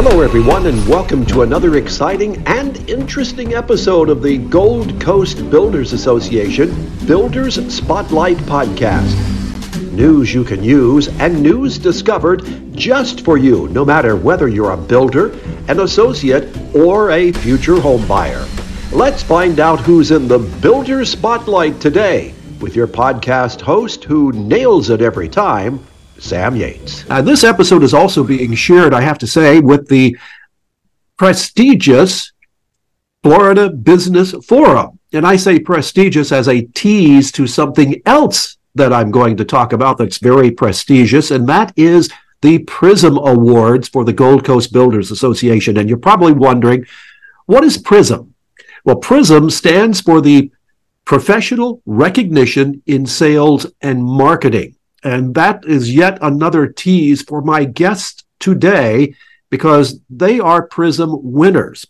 Hello, 0.00 0.20
everyone, 0.20 0.68
and 0.68 0.88
welcome 0.88 1.26
to 1.26 1.42
another 1.42 1.76
exciting 1.76 2.40
and 2.46 2.88
interesting 2.88 3.54
episode 3.54 4.10
of 4.10 4.22
the 4.22 4.38
Gold 4.38 5.00
Coast 5.00 5.50
Builders 5.50 5.92
Association 5.92 6.70
Builders 7.04 7.56
Spotlight 7.74 8.36
Podcast. 8.36 9.12
News 9.90 10.32
you 10.32 10.44
can 10.44 10.62
use 10.62 11.08
and 11.18 11.42
news 11.42 11.78
discovered 11.78 12.44
just 12.76 13.24
for 13.24 13.38
you, 13.38 13.66
no 13.70 13.84
matter 13.84 14.14
whether 14.14 14.46
you're 14.46 14.70
a 14.70 14.76
builder, 14.76 15.36
an 15.66 15.80
associate, 15.80 16.56
or 16.76 17.10
a 17.10 17.32
future 17.32 17.80
home 17.80 18.06
buyer. 18.06 18.46
Let's 18.92 19.24
find 19.24 19.58
out 19.58 19.80
who's 19.80 20.12
in 20.12 20.28
the 20.28 20.38
Builder 20.38 21.04
Spotlight 21.04 21.80
today 21.80 22.34
with 22.60 22.76
your 22.76 22.86
podcast 22.86 23.62
host 23.62 24.04
who 24.04 24.30
nails 24.30 24.90
it 24.90 25.02
every 25.02 25.28
time, 25.28 25.84
Sam 26.18 26.56
Yates. 26.56 27.04
Uh, 27.08 27.22
this 27.22 27.44
episode 27.44 27.82
is 27.82 27.94
also 27.94 28.24
being 28.24 28.54
shared, 28.54 28.94
I 28.94 29.00
have 29.00 29.18
to 29.18 29.26
say, 29.26 29.60
with 29.60 29.88
the 29.88 30.16
prestigious 31.16 32.32
Florida 33.22 33.70
Business 33.70 34.32
Forum. 34.46 34.98
And 35.12 35.26
I 35.26 35.36
say 35.36 35.58
prestigious 35.58 36.32
as 36.32 36.48
a 36.48 36.62
tease 36.62 37.32
to 37.32 37.46
something 37.46 38.00
else 38.04 38.58
that 38.74 38.92
I'm 38.92 39.10
going 39.10 39.36
to 39.38 39.44
talk 39.44 39.72
about 39.72 39.98
that's 39.98 40.18
very 40.18 40.50
prestigious, 40.50 41.30
and 41.30 41.48
that 41.48 41.72
is 41.76 42.10
the 42.42 42.60
PRISM 42.60 43.16
Awards 43.18 43.88
for 43.88 44.04
the 44.04 44.12
Gold 44.12 44.44
Coast 44.44 44.72
Builders 44.72 45.10
Association. 45.10 45.76
And 45.76 45.88
you're 45.88 45.98
probably 45.98 46.32
wondering, 46.32 46.86
what 47.46 47.64
is 47.64 47.78
PRISM? 47.78 48.34
Well, 48.84 48.96
PRISM 48.96 49.50
stands 49.50 50.00
for 50.00 50.20
the 50.20 50.52
Professional 51.04 51.82
Recognition 51.86 52.82
in 52.86 53.06
Sales 53.06 53.66
and 53.80 54.04
Marketing. 54.04 54.76
And 55.04 55.34
that 55.34 55.64
is 55.64 55.94
yet 55.94 56.18
another 56.20 56.66
tease 56.66 57.22
for 57.22 57.42
my 57.42 57.64
guests 57.64 58.24
today 58.40 59.14
because 59.50 60.00
they 60.10 60.40
are 60.40 60.66
PRISM 60.66 61.10
winners. 61.22 61.86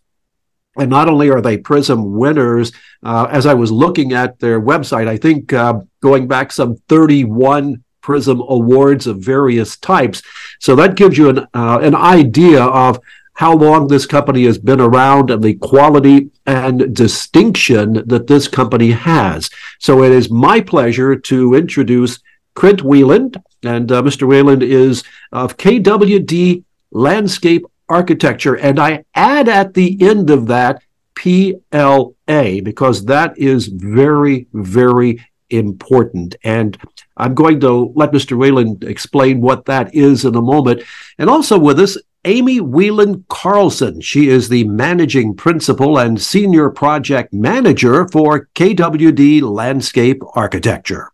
And 0.78 0.90
not 0.90 1.08
only 1.08 1.28
are 1.30 1.40
they 1.40 1.56
PRISM 1.56 2.14
winners, 2.14 2.72
uh, 3.02 3.26
as 3.30 3.46
I 3.46 3.54
was 3.54 3.72
looking 3.72 4.12
at 4.12 4.38
their 4.38 4.60
website, 4.60 5.08
I 5.08 5.16
think 5.16 5.52
uh, 5.52 5.80
going 6.00 6.28
back 6.28 6.52
some 6.52 6.76
31 6.88 7.82
PRISM 8.00 8.40
awards 8.40 9.06
of 9.06 9.18
various 9.18 9.76
types. 9.76 10.22
So 10.60 10.76
that 10.76 10.94
gives 10.94 11.18
you 11.18 11.30
an, 11.30 11.38
uh, 11.52 11.78
an 11.82 11.94
idea 11.94 12.62
of 12.62 13.00
how 13.34 13.54
long 13.54 13.86
this 13.86 14.06
company 14.06 14.44
has 14.44 14.58
been 14.58 14.80
around 14.80 15.30
and 15.30 15.42
the 15.42 15.54
quality 15.54 16.30
and 16.46 16.94
distinction 16.94 18.02
that 18.06 18.26
this 18.26 18.48
company 18.48 18.90
has. 18.90 19.50
So 19.78 20.02
it 20.02 20.10
is 20.10 20.30
my 20.30 20.60
pleasure 20.60 21.14
to 21.14 21.54
introduce 21.54 22.18
Krent 22.58 22.82
Wieland. 22.82 23.40
And 23.62 23.90
uh, 23.92 24.02
Mr. 24.02 24.26
Wieland 24.26 24.64
is 24.64 25.04
of 25.30 25.56
KWD 25.56 26.64
Landscape 26.90 27.64
Architecture. 27.88 28.56
And 28.56 28.80
I 28.80 29.04
add 29.14 29.48
at 29.48 29.74
the 29.74 29.96
end 30.00 30.28
of 30.28 30.48
that 30.48 30.82
PLA 31.14 32.60
because 32.62 33.04
that 33.04 33.38
is 33.38 33.68
very, 33.68 34.48
very 34.52 35.24
important. 35.50 36.34
And 36.42 36.76
I'm 37.16 37.34
going 37.34 37.60
to 37.60 37.92
let 37.94 38.10
Mr. 38.10 38.36
Wieland 38.36 38.82
explain 38.82 39.40
what 39.40 39.66
that 39.66 39.94
is 39.94 40.24
in 40.24 40.34
a 40.34 40.42
moment. 40.42 40.82
And 41.16 41.30
also 41.30 41.58
with 41.58 41.78
us 41.78 41.96
Amy 42.24 42.60
Wieland 42.60 43.24
Carlson. 43.28 44.00
She 44.00 44.28
is 44.28 44.48
the 44.48 44.64
managing 44.64 45.36
principal 45.36 45.96
and 45.96 46.20
senior 46.20 46.70
project 46.70 47.32
manager 47.32 48.08
for 48.08 48.48
KWD 48.56 49.42
Landscape 49.42 50.20
Architecture. 50.34 51.12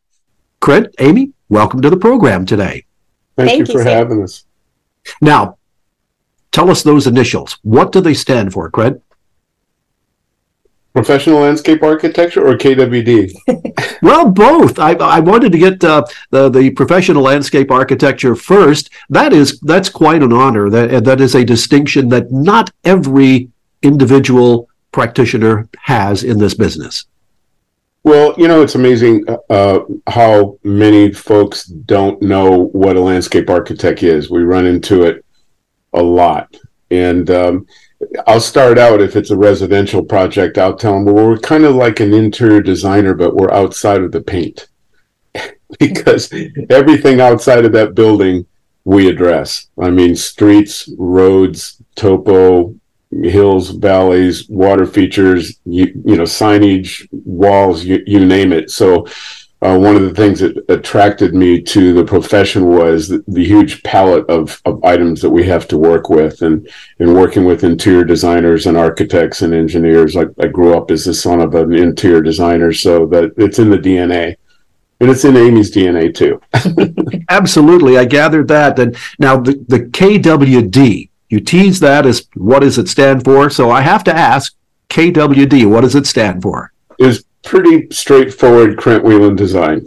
Krent, 0.65 0.95
Amy, 0.98 1.34
welcome 1.48 1.81
to 1.83 1.91
the 1.91 1.97
program 1.97 2.47
today. 2.47 2.84
Thank, 3.37 3.50
Thank 3.50 3.59
you 3.61 3.67
for 3.67 3.83
you, 3.83 3.89
having 3.89 4.23
us. 4.23 4.45
Now, 5.20 5.59
tell 6.53 6.70
us 6.70 6.83
those 6.83 7.06
initials. 7.06 7.59
What 7.62 7.92
do 7.92 8.00
they 8.00 8.14
stand 8.14 8.53
for, 8.53 8.70
Krent? 8.70 9.00
Professional 10.92 11.41
landscape 11.41 11.83
architecture 11.83 12.47
or 12.47 12.56
KWD? 12.56 13.99
well, 14.03 14.31
both. 14.31 14.78
I, 14.78 14.93
I 14.93 15.19
wanted 15.19 15.50
to 15.50 15.59
get 15.59 15.82
uh, 15.82 16.05
the 16.31 16.49
the 16.49 16.71
professional 16.71 17.25
landscape 17.25 17.72
architecture 17.72 18.37
first. 18.37 18.91
That 19.09 19.32
is 19.32 19.59
that's 19.61 19.88
quite 19.88 20.22
an 20.22 20.32
honor. 20.32 20.71
That 20.71 21.03
that 21.03 21.21
is 21.21 21.34
a 21.34 21.44
distinction 21.44 22.11
that 22.11 22.31
not 22.31 22.71
every 22.84 23.49
individual 23.82 24.69
practitioner 24.93 25.69
has 25.82 26.22
in 26.22 26.38
this 26.38 26.55
business. 26.55 27.06
Well, 28.04 28.34
you 28.37 28.48
know, 28.48 28.60
it's 28.62 28.75
amazing 28.75 29.25
uh, 29.48 29.81
how 30.06 30.59
many 30.62 31.10
folks 31.10 31.65
don't 31.65 32.20
know 32.20 32.66
what 32.66 32.97
a 32.97 33.00
landscape 33.00 33.48
architect 33.48 34.03
is. 34.03 34.31
We 34.31 34.42
run 34.42 34.66
into 34.66 35.04
it 35.04 35.25
a 35.94 36.03
lot, 36.03 36.54
and 36.91 37.31
um, 37.31 37.66
I'll 38.26 38.41
start 38.41 38.76
out 38.76 39.00
if 39.00 39.16
it's 39.16 39.31
a 39.31 39.37
residential 39.37 40.04
project. 40.04 40.59
I'll 40.59 40.76
tell 40.76 40.93
them, 40.93 41.06
well, 41.06 41.28
we're 41.28 41.38
kind 41.38 41.64
of 41.64 41.76
like 41.76 42.00
an 42.00 42.12
interior 42.12 42.60
designer, 42.60 43.14
but 43.14 43.34
we're 43.34 43.50
outside 43.50 44.03
of 44.03 44.12
the 44.12 44.20
paint 44.20 44.69
because 45.78 46.31
everything 46.69 47.22
outside 47.22 47.64
of 47.64 47.72
that 47.72 47.94
building 47.94 48.44
we 48.84 49.09
address. 49.09 49.69
I 49.82 49.88
mean, 49.88 50.14
streets, 50.14 50.91
roads, 50.98 51.82
topo, 51.94 52.75
hills, 53.22 53.70
valleys, 53.70 54.48
water 54.48 54.86
features, 54.86 55.58
you, 55.64 55.86
you 56.04 56.16
know, 56.16 56.25
signage, 56.25 57.06
walls, 57.12 57.84
you, 57.84 58.02
you 58.06 58.25
name 58.25 58.52
it. 58.52 58.70
So 58.70 59.06
uh, 59.64 59.78
one 59.78 59.97
of 59.97 60.02
the 60.02 60.14
things 60.14 60.41
that 60.41 60.62
attracted 60.69 61.34
me 61.34 61.58
to 61.58 61.94
the 61.94 62.04
profession 62.04 62.66
was 62.66 63.08
the, 63.08 63.25
the, 63.28 63.44
huge 63.44 63.82
palette 63.82 64.28
of, 64.28 64.60
of 64.66 64.84
items 64.84 65.22
that 65.22 65.30
we 65.30 65.42
have 65.42 65.66
to 65.66 65.78
work 65.78 66.10
with 66.10 66.42
and, 66.42 66.69
and 66.98 67.14
working 67.14 67.47
with 67.47 67.64
interior 67.64 68.04
designers 68.04 68.66
and 68.66 68.76
architects 68.76 69.41
and 69.41 69.54
engineers. 69.54 70.19
I, 70.19 70.25
I 70.38 70.48
grew 70.48 70.76
up 70.76 70.91
as 70.91 71.06
the 71.06 71.14
son 71.14 71.41
of 71.41 71.54
an 71.54 71.72
interior 71.72 72.20
designer, 72.20 72.75
so 72.75 73.06
that 73.06 73.32
it's 73.38 73.58
in 73.58 73.70
the 73.70 73.78
DNA. 73.78 74.36
And 75.00 75.10
it's 75.10 75.25
in 75.25 75.36
Amy's 75.36 75.75
DNA 75.75 76.14
too. 76.14 76.42
Absolutely. 77.31 77.96
I 77.96 78.04
gathered 78.04 78.48
that. 78.48 78.78
And 78.78 78.96
now 79.19 79.38
the, 79.38 79.64
the 79.66 79.81
KWD, 79.81 81.08
you 81.29 81.41
tease 81.41 81.81
that 81.81 82.07
as 82.07 82.27
what 82.35 82.61
does 82.61 82.79
it 82.79 82.89
stand 82.89 83.25
for? 83.25 83.51
So 83.51 83.71
I 83.71 83.81
have 83.81 84.05
to 84.05 84.17
ask 84.17 84.55
KWD, 84.91 85.67
what 85.69 85.81
does 85.81 85.95
it 85.95 86.07
stand 86.07 86.43
for? 86.43 86.73
Is 86.99 87.25
pretty 87.45 87.89
straightforward 87.91 88.79
Krent 88.79 89.03
Wieland 89.03 89.39
design. 89.39 89.81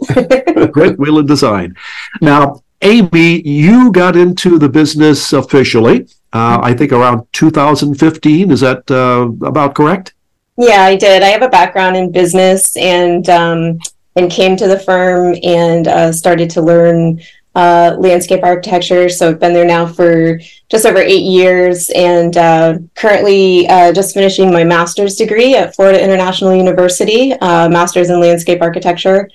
Krent 0.74 0.98
Wieland 0.98 1.28
design. 1.28 1.76
Now, 2.20 2.62
Amy, 2.82 3.40
you 3.46 3.90
got 3.90 4.16
into 4.16 4.58
the 4.58 4.68
business 4.68 5.32
officially, 5.32 6.06
uh, 6.32 6.60
I 6.62 6.74
think 6.74 6.92
around 6.92 7.26
2015. 7.32 8.50
Is 8.50 8.60
that 8.60 8.88
uh, 8.90 9.30
about 9.46 9.74
correct? 9.74 10.14
Yeah, 10.56 10.82
I 10.82 10.96
did. 10.96 11.22
I 11.22 11.28
have 11.28 11.42
a 11.42 11.48
background 11.48 11.96
in 11.96 12.12
business 12.12 12.76
and 12.76 13.28
um, 13.28 13.78
and 14.16 14.30
came 14.30 14.56
to 14.56 14.66
the 14.66 14.78
firm 14.80 15.36
and 15.42 15.86
uh, 15.86 16.12
started 16.12 16.50
to 16.50 16.62
learn 16.62 17.20
uh, 17.58 17.96
landscape 17.98 18.44
architecture. 18.44 19.08
So 19.08 19.30
I've 19.30 19.40
been 19.40 19.52
there 19.52 19.66
now 19.66 19.84
for 19.84 20.38
just 20.68 20.86
over 20.86 20.98
eight 20.98 21.24
years 21.24 21.90
and 21.90 22.36
uh, 22.36 22.78
currently 22.94 23.66
uh, 23.66 23.92
just 23.92 24.14
finishing 24.14 24.52
my 24.52 24.62
master's 24.62 25.16
degree 25.16 25.56
at 25.56 25.74
Florida 25.74 26.00
International 26.02 26.54
University, 26.54 27.32
uh, 27.32 27.68
master's 27.68 28.10
in 28.10 28.20
landscape 28.20 28.62
architecture. 28.62 29.28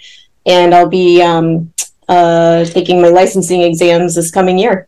And 0.46 0.74
I'll 0.74 0.88
be 0.88 1.22
um, 1.22 1.74
uh, 2.08 2.64
taking 2.64 3.02
my 3.02 3.10
licensing 3.10 3.62
exams 3.62 4.16
this 4.16 4.32
coming 4.32 4.58
year. 4.58 4.88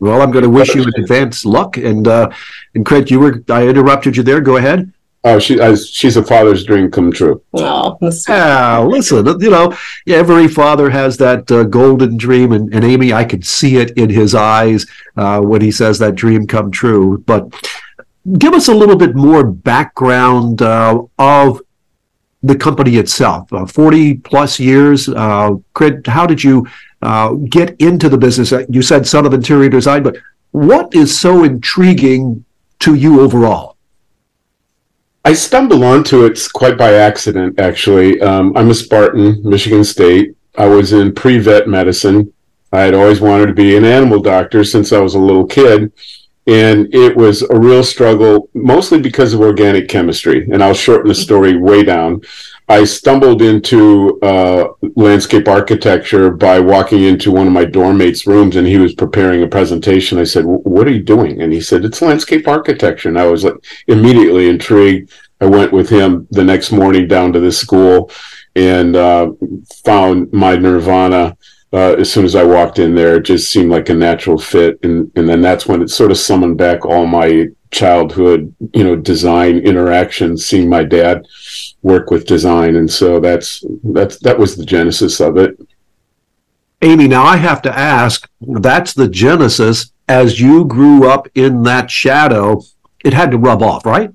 Well, 0.00 0.22
I'm 0.22 0.30
going 0.30 0.44
to 0.44 0.50
wish 0.50 0.74
you 0.74 0.84
advanced 0.96 1.44
luck. 1.44 1.76
And, 1.76 2.08
uh, 2.08 2.30
and 2.74 2.86
Craig, 2.86 3.10
you 3.10 3.20
were, 3.20 3.44
I 3.50 3.68
interrupted 3.68 4.16
you 4.16 4.22
there. 4.22 4.40
Go 4.40 4.56
ahead. 4.56 4.92
Oh, 5.24 5.40
she 5.40 5.58
uh, 5.58 5.74
she's 5.74 6.16
a 6.16 6.22
father's 6.22 6.64
dream 6.64 6.88
come 6.88 7.10
true. 7.10 7.42
Oh, 7.52 7.98
yeah, 8.28 8.78
listen, 8.78 9.26
you 9.40 9.50
know, 9.50 9.76
every 10.06 10.46
father 10.46 10.88
has 10.88 11.16
that 11.16 11.50
uh, 11.50 11.64
golden 11.64 12.16
dream, 12.16 12.52
and, 12.52 12.72
and 12.72 12.84
Amy, 12.84 13.12
I 13.12 13.24
could 13.24 13.44
see 13.44 13.78
it 13.78 13.90
in 13.98 14.08
his 14.08 14.36
eyes 14.36 14.86
uh, 15.16 15.40
when 15.40 15.62
he 15.62 15.72
says 15.72 15.98
that 15.98 16.14
dream 16.14 16.46
come 16.46 16.70
true. 16.70 17.18
But 17.26 17.52
give 18.38 18.54
us 18.54 18.68
a 18.68 18.74
little 18.74 18.94
bit 18.94 19.16
more 19.16 19.42
background 19.42 20.62
uh, 20.62 21.02
of 21.18 21.60
the 22.44 22.54
company 22.56 22.96
itself. 22.96 23.52
Uh, 23.52 23.66
Forty 23.66 24.14
plus 24.14 24.60
years, 24.60 25.08
uh, 25.08 25.56
Krent, 25.74 26.06
how 26.06 26.26
did 26.26 26.44
you 26.44 26.68
get 27.48 27.74
into 27.80 28.08
the 28.08 28.18
business? 28.18 28.52
You 28.68 28.82
said 28.82 29.08
son 29.08 29.26
of 29.26 29.34
interior 29.34 29.70
design, 29.70 30.04
but 30.04 30.18
what 30.52 30.94
is 30.94 31.18
so 31.18 31.42
intriguing 31.42 32.44
to 32.78 32.94
you 32.94 33.20
overall? 33.20 33.75
I 35.26 35.32
stumbled 35.32 35.82
onto 35.82 36.24
it 36.24 36.40
quite 36.54 36.78
by 36.78 36.92
accident, 36.92 37.58
actually. 37.58 38.20
Um, 38.20 38.56
I'm 38.56 38.70
a 38.70 38.74
Spartan, 38.74 39.40
Michigan 39.42 39.82
State. 39.82 40.36
I 40.56 40.68
was 40.68 40.92
in 40.92 41.16
pre 41.16 41.38
vet 41.38 41.66
medicine. 41.66 42.32
I 42.72 42.82
had 42.82 42.94
always 42.94 43.20
wanted 43.20 43.46
to 43.46 43.52
be 43.52 43.76
an 43.76 43.84
animal 43.84 44.22
doctor 44.22 44.62
since 44.62 44.92
I 44.92 45.00
was 45.00 45.16
a 45.16 45.18
little 45.18 45.44
kid. 45.44 45.92
And 46.46 46.94
it 46.94 47.16
was 47.16 47.42
a 47.42 47.58
real 47.58 47.82
struggle, 47.82 48.48
mostly 48.54 49.00
because 49.00 49.34
of 49.34 49.40
organic 49.40 49.88
chemistry. 49.88 50.48
And 50.48 50.62
I'll 50.62 50.74
shorten 50.74 51.08
the 51.08 51.14
story 51.16 51.56
way 51.56 51.82
down. 51.82 52.20
I 52.68 52.84
stumbled 52.84 53.42
into 53.42 54.18
uh, 54.22 54.68
landscape 54.96 55.46
architecture 55.46 56.30
by 56.30 56.58
walking 56.58 57.04
into 57.04 57.30
one 57.30 57.46
of 57.46 57.52
my 57.52 57.64
dorm 57.64 57.98
mates' 57.98 58.26
rooms, 58.26 58.56
and 58.56 58.66
he 58.66 58.78
was 58.78 58.94
preparing 58.94 59.42
a 59.42 59.46
presentation. 59.46 60.18
I 60.18 60.24
said, 60.24 60.44
"What 60.44 60.88
are 60.88 60.92
you 60.92 61.02
doing?" 61.02 61.42
And 61.42 61.52
he 61.52 61.60
said, 61.60 61.84
"It's 61.84 62.02
landscape 62.02 62.48
architecture." 62.48 63.08
And 63.08 63.18
I 63.18 63.26
was 63.26 63.44
like 63.44 63.54
immediately 63.86 64.48
intrigued. 64.48 65.12
I 65.40 65.46
went 65.46 65.72
with 65.72 65.88
him 65.88 66.26
the 66.30 66.42
next 66.42 66.72
morning 66.72 67.06
down 67.06 67.32
to 67.34 67.40
the 67.40 67.52
school 67.52 68.10
and 68.56 68.96
uh, 68.96 69.30
found 69.84 70.32
my 70.32 70.56
nirvana. 70.56 71.36
Uh, 71.72 71.94
as 71.98 72.10
soon 72.10 72.24
as 72.24 72.34
I 72.34 72.42
walked 72.42 72.78
in 72.78 72.94
there, 72.94 73.16
it 73.16 73.24
just 73.24 73.50
seemed 73.52 73.70
like 73.70 73.90
a 73.90 73.94
natural 73.94 74.38
fit, 74.38 74.80
and 74.82 75.12
and 75.14 75.28
then 75.28 75.40
that's 75.40 75.66
when 75.66 75.82
it 75.82 75.90
sort 75.90 76.10
of 76.10 76.18
summoned 76.18 76.58
back 76.58 76.84
all 76.84 77.06
my 77.06 77.48
childhood, 77.76 78.54
you 78.72 78.82
know, 78.82 78.96
design 78.96 79.58
interactions, 79.58 80.46
seeing 80.46 80.68
my 80.68 80.82
dad 80.82 81.26
work 81.82 82.10
with 82.10 82.26
design, 82.26 82.76
and 82.76 82.90
so 82.90 83.20
that's 83.20 83.64
that's 83.84 84.18
that 84.20 84.38
was 84.38 84.56
the 84.56 84.64
genesis 84.64 85.20
of 85.20 85.36
it. 85.36 85.58
Amy, 86.82 87.06
now 87.08 87.24
I 87.24 87.36
have 87.36 87.62
to 87.62 87.78
ask, 87.78 88.28
that's 88.40 88.92
the 88.92 89.08
genesis. 89.08 89.92
As 90.08 90.40
you 90.40 90.64
grew 90.64 91.08
up 91.08 91.26
in 91.34 91.62
that 91.64 91.90
shadow, 91.90 92.62
it 93.04 93.12
had 93.12 93.30
to 93.32 93.38
rub 93.38 93.62
off, 93.62 93.84
right? 93.84 94.10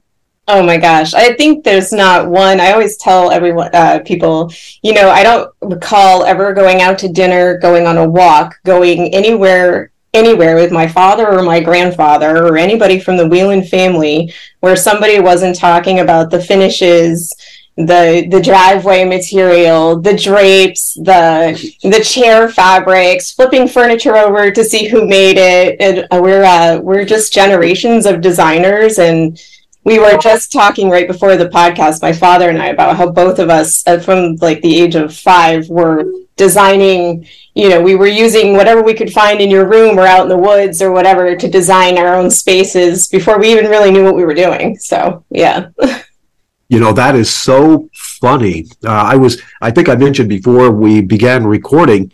Oh 0.47 0.63
my 0.63 0.77
gosh, 0.77 1.13
I 1.13 1.33
think 1.33 1.63
there's 1.63 1.91
not 1.91 2.29
one. 2.29 2.59
I 2.59 2.71
always 2.71 2.97
tell 2.97 3.31
everyone, 3.31 3.69
uh, 3.73 3.99
people, 4.05 4.51
you 4.81 4.93
know, 4.93 5.09
I 5.09 5.23
don't 5.23 5.51
recall 5.61 6.23
ever 6.23 6.53
going 6.53 6.81
out 6.81 6.97
to 6.99 7.09
dinner, 7.09 7.57
going 7.57 7.85
on 7.87 7.97
a 7.97 8.09
walk, 8.09 8.59
going 8.63 9.13
anywhere 9.13 9.91
anywhere 10.13 10.55
with 10.55 10.71
my 10.71 10.87
father 10.87 11.27
or 11.27 11.41
my 11.41 11.59
grandfather 11.59 12.45
or 12.45 12.57
anybody 12.57 12.99
from 12.99 13.17
the 13.17 13.27
Wieland 13.27 13.69
family 13.69 14.33
where 14.59 14.75
somebody 14.75 15.19
wasn't 15.19 15.55
talking 15.55 15.99
about 15.99 16.29
the 16.29 16.41
finishes 16.41 17.33
the 17.77 18.27
the 18.29 18.41
driveway 18.41 19.05
material 19.05 19.99
the 19.99 20.15
drapes 20.15 20.93
the 20.95 21.57
the 21.83 22.03
chair 22.03 22.49
fabrics 22.49 23.31
flipping 23.31 23.65
furniture 23.65 24.17
over 24.17 24.51
to 24.51 24.63
see 24.63 24.87
who 24.87 25.07
made 25.07 25.37
it. 25.37 25.79
And 25.79 26.05
uh, 26.11 26.19
we're 26.21 26.43
uh, 26.43 26.79
we're 26.79 27.05
just 27.05 27.31
generations 27.33 28.05
of 28.05 28.19
designers. 28.19 28.99
And 28.99 29.41
we 29.83 29.99
were 29.99 30.17
just 30.17 30.51
talking 30.51 30.89
right 30.89 31.07
before 31.07 31.37
the 31.37 31.49
podcast 31.49 32.01
my 32.01 32.13
father 32.13 32.49
and 32.49 32.61
i 32.61 32.67
about 32.67 32.95
how 32.97 33.09
both 33.09 33.39
of 33.39 33.49
us 33.49 33.85
uh, 33.87 33.97
from 33.97 34.35
like 34.35 34.61
the 34.61 34.79
age 34.79 34.95
of 34.95 35.15
five 35.15 35.67
were 35.69 36.05
designing 36.35 37.27
you 37.53 37.69
know 37.69 37.81
we 37.81 37.95
were 37.95 38.07
using 38.07 38.53
whatever 38.53 38.81
we 38.81 38.94
could 38.94 39.12
find 39.12 39.42
in 39.42 39.50
your 39.50 39.68
room 39.68 40.00
or 40.00 40.06
out 40.06 40.24
in 40.24 40.30
the 40.30 40.38
woods 40.38 40.81
or 40.81 40.92
whatever 40.92 41.36
to 41.36 41.50
design 41.50 41.98
our 41.98 42.15
own 42.15 42.30
spaces 42.30 43.07
before 43.07 43.39
we 43.39 43.51
even 43.51 43.65
really 43.65 43.92
knew 43.92 44.03
what 44.03 44.15
we 44.15 44.25
were 44.25 44.33
doing. 44.33 44.77
So 44.77 45.24
yeah. 45.30 45.69
You 46.69 46.80
know 46.80 46.94
that 46.94 47.15
is 47.15 47.30
so 47.30 47.89
funny. 47.94 48.68
Uh, 48.86 48.92
i 49.13 49.15
was 49.15 49.42
i 49.62 49.71
think 49.71 49.89
i 49.89 49.95
mentioned 49.95 50.30
before 50.30 50.71
we 50.71 51.01
began 51.01 51.45
recording 51.45 52.12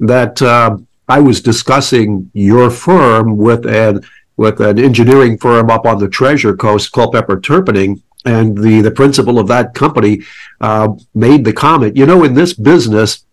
that 0.00 0.40
uh, 0.42 0.76
i 1.08 1.20
was 1.20 1.40
discussing 1.40 2.30
your 2.32 2.70
firm 2.70 3.36
with 3.36 3.66
an 3.66 4.00
with 4.36 4.60
an 4.60 4.78
engineering 4.78 5.36
firm 5.38 5.70
up 5.70 5.84
on 5.86 5.98
the 5.98 6.08
treasure 6.08 6.56
coast 6.56 6.90
culpepper 6.92 7.38
terpening 7.40 8.02
and 8.24 8.56
the 8.56 8.80
the 8.80 8.90
principal 8.90 9.38
of 9.38 9.46
that 9.48 9.74
company 9.74 10.22
uh, 10.60 10.88
made 11.14 11.44
the 11.44 11.52
comment 11.52 11.96
you 11.96 12.06
know 12.06 12.24
in 12.24 12.34
this 12.34 12.54
business 12.54 13.24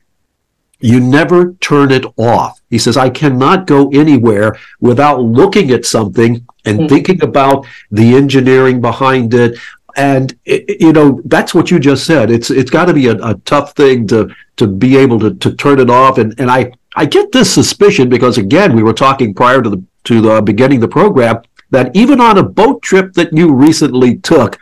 you 0.80 1.00
never 1.00 1.54
turn 1.56 1.92
it 1.92 2.06
off. 2.18 2.62
He 2.70 2.78
says, 2.78 2.98
I 2.98 3.10
cannot 3.10 3.68
go 3.68 3.90
anywhere 3.90 4.58
without 4.80 5.22
looking 5.22 5.72
at 5.72 5.86
something 5.86 6.46
and 6.66 6.80
mm-hmm. 6.80 6.88
thinking 6.88 7.24
about 7.24 7.66
the 7.92 8.16
engineering 8.16 8.80
behind 8.80 9.34
it. 9.34 9.58
And 9.96 10.38
it, 10.46 10.80
you 10.80 10.94
know 10.94 11.22
that's 11.26 11.54
what 11.54 11.72
you 11.72 11.80
just 11.80 12.06
said. 12.06 12.30
It's 12.30 12.52
it's 12.52 12.70
got 12.70 12.86
to 12.86 12.94
be 12.94 13.08
a, 13.08 13.16
a, 13.18 13.34
tough 13.46 13.74
thing 13.74 14.08
to 14.08 14.34
to 14.58 14.68
be 14.68 14.96
able 14.96 15.20
to, 15.20 15.34
to 15.34 15.54
turn 15.56 15.80
it 15.80 15.90
off. 15.90 16.20
And 16.20 16.40
and 16.40 16.50
I 16.50 16.72
I 16.96 17.06
get 17.06 17.32
this 17.32 17.52
suspicion 17.52 18.08
because 18.08 18.38
again 18.38 18.76
we 18.76 18.84
were 18.84 18.94
talking 18.94 19.34
prior 19.34 19.62
to 19.62 19.70
the 19.70 19.84
to 20.06 20.22
the 20.22 20.42
beginning 20.42 20.78
of 20.78 20.82
the 20.82 20.88
program 20.88 21.42
that 21.72 21.94
even 21.96 22.22
on 22.22 22.38
a 22.38 22.44
boat 22.44 22.82
trip 22.82 23.14
that 23.14 23.34
you 23.34 23.54
recently 23.54 24.18
took, 24.18 24.58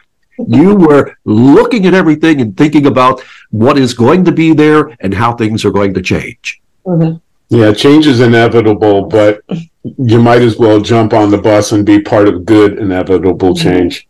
you 0.47 0.75
were 0.75 1.17
looking 1.25 1.85
at 1.85 1.93
everything 1.93 2.41
and 2.41 2.55
thinking 2.55 2.85
about 2.85 3.21
what 3.51 3.77
is 3.77 3.93
going 3.93 4.25
to 4.25 4.31
be 4.31 4.53
there 4.53 4.95
and 4.99 5.13
how 5.13 5.33
things 5.33 5.65
are 5.65 5.71
going 5.71 5.93
to 5.93 6.01
change. 6.01 6.61
Mm-hmm. 6.85 7.17
Yeah, 7.49 7.73
change 7.73 8.07
is 8.07 8.19
inevitable, 8.19 9.03
but 9.03 9.41
you 9.83 10.21
might 10.21 10.41
as 10.41 10.57
well 10.57 10.81
jump 10.81 11.13
on 11.13 11.31
the 11.31 11.37
bus 11.37 11.71
and 11.71 11.85
be 11.85 12.01
part 12.01 12.27
of 12.27 12.45
good 12.45 12.77
inevitable 12.77 13.53
mm-hmm. 13.53 13.69
change. 13.69 14.07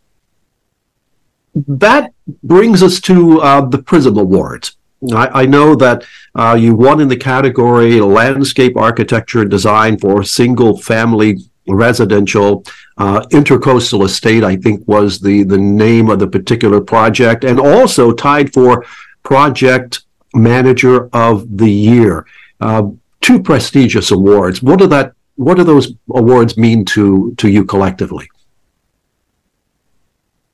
That 1.54 2.12
brings 2.42 2.82
us 2.82 3.00
to 3.02 3.40
uh, 3.40 3.66
the 3.66 3.82
Prism 3.82 4.18
Awards. 4.18 4.76
I, 5.12 5.42
I 5.42 5.46
know 5.46 5.74
that 5.76 6.04
uh, 6.34 6.56
you 6.58 6.74
won 6.74 7.00
in 7.00 7.08
the 7.08 7.16
category 7.16 8.00
landscape 8.00 8.76
architecture 8.76 9.42
and 9.42 9.50
design 9.50 9.98
for 9.98 10.22
single 10.24 10.76
family 10.76 11.38
residential. 11.68 12.64
Uh, 13.00 13.20
intercoastal 13.30 14.04
estate 14.04 14.42
i 14.42 14.56
think 14.56 14.82
was 14.88 15.20
the 15.20 15.44
the 15.44 15.56
name 15.56 16.10
of 16.10 16.18
the 16.18 16.26
particular 16.26 16.80
project 16.80 17.44
and 17.44 17.60
also 17.60 18.10
tied 18.12 18.52
for 18.52 18.84
project 19.22 20.00
manager 20.34 21.08
of 21.12 21.58
the 21.58 21.70
year. 21.70 22.26
Uh, 22.60 22.84
two 23.20 23.42
prestigious 23.42 24.10
awards. 24.10 24.62
What 24.62 24.78
do 24.78 24.86
that 24.88 25.12
what 25.36 25.56
do 25.56 25.64
those 25.64 25.92
awards 26.14 26.56
mean 26.56 26.84
to 26.86 27.34
to 27.36 27.48
you 27.48 27.64
collectively? 27.64 28.28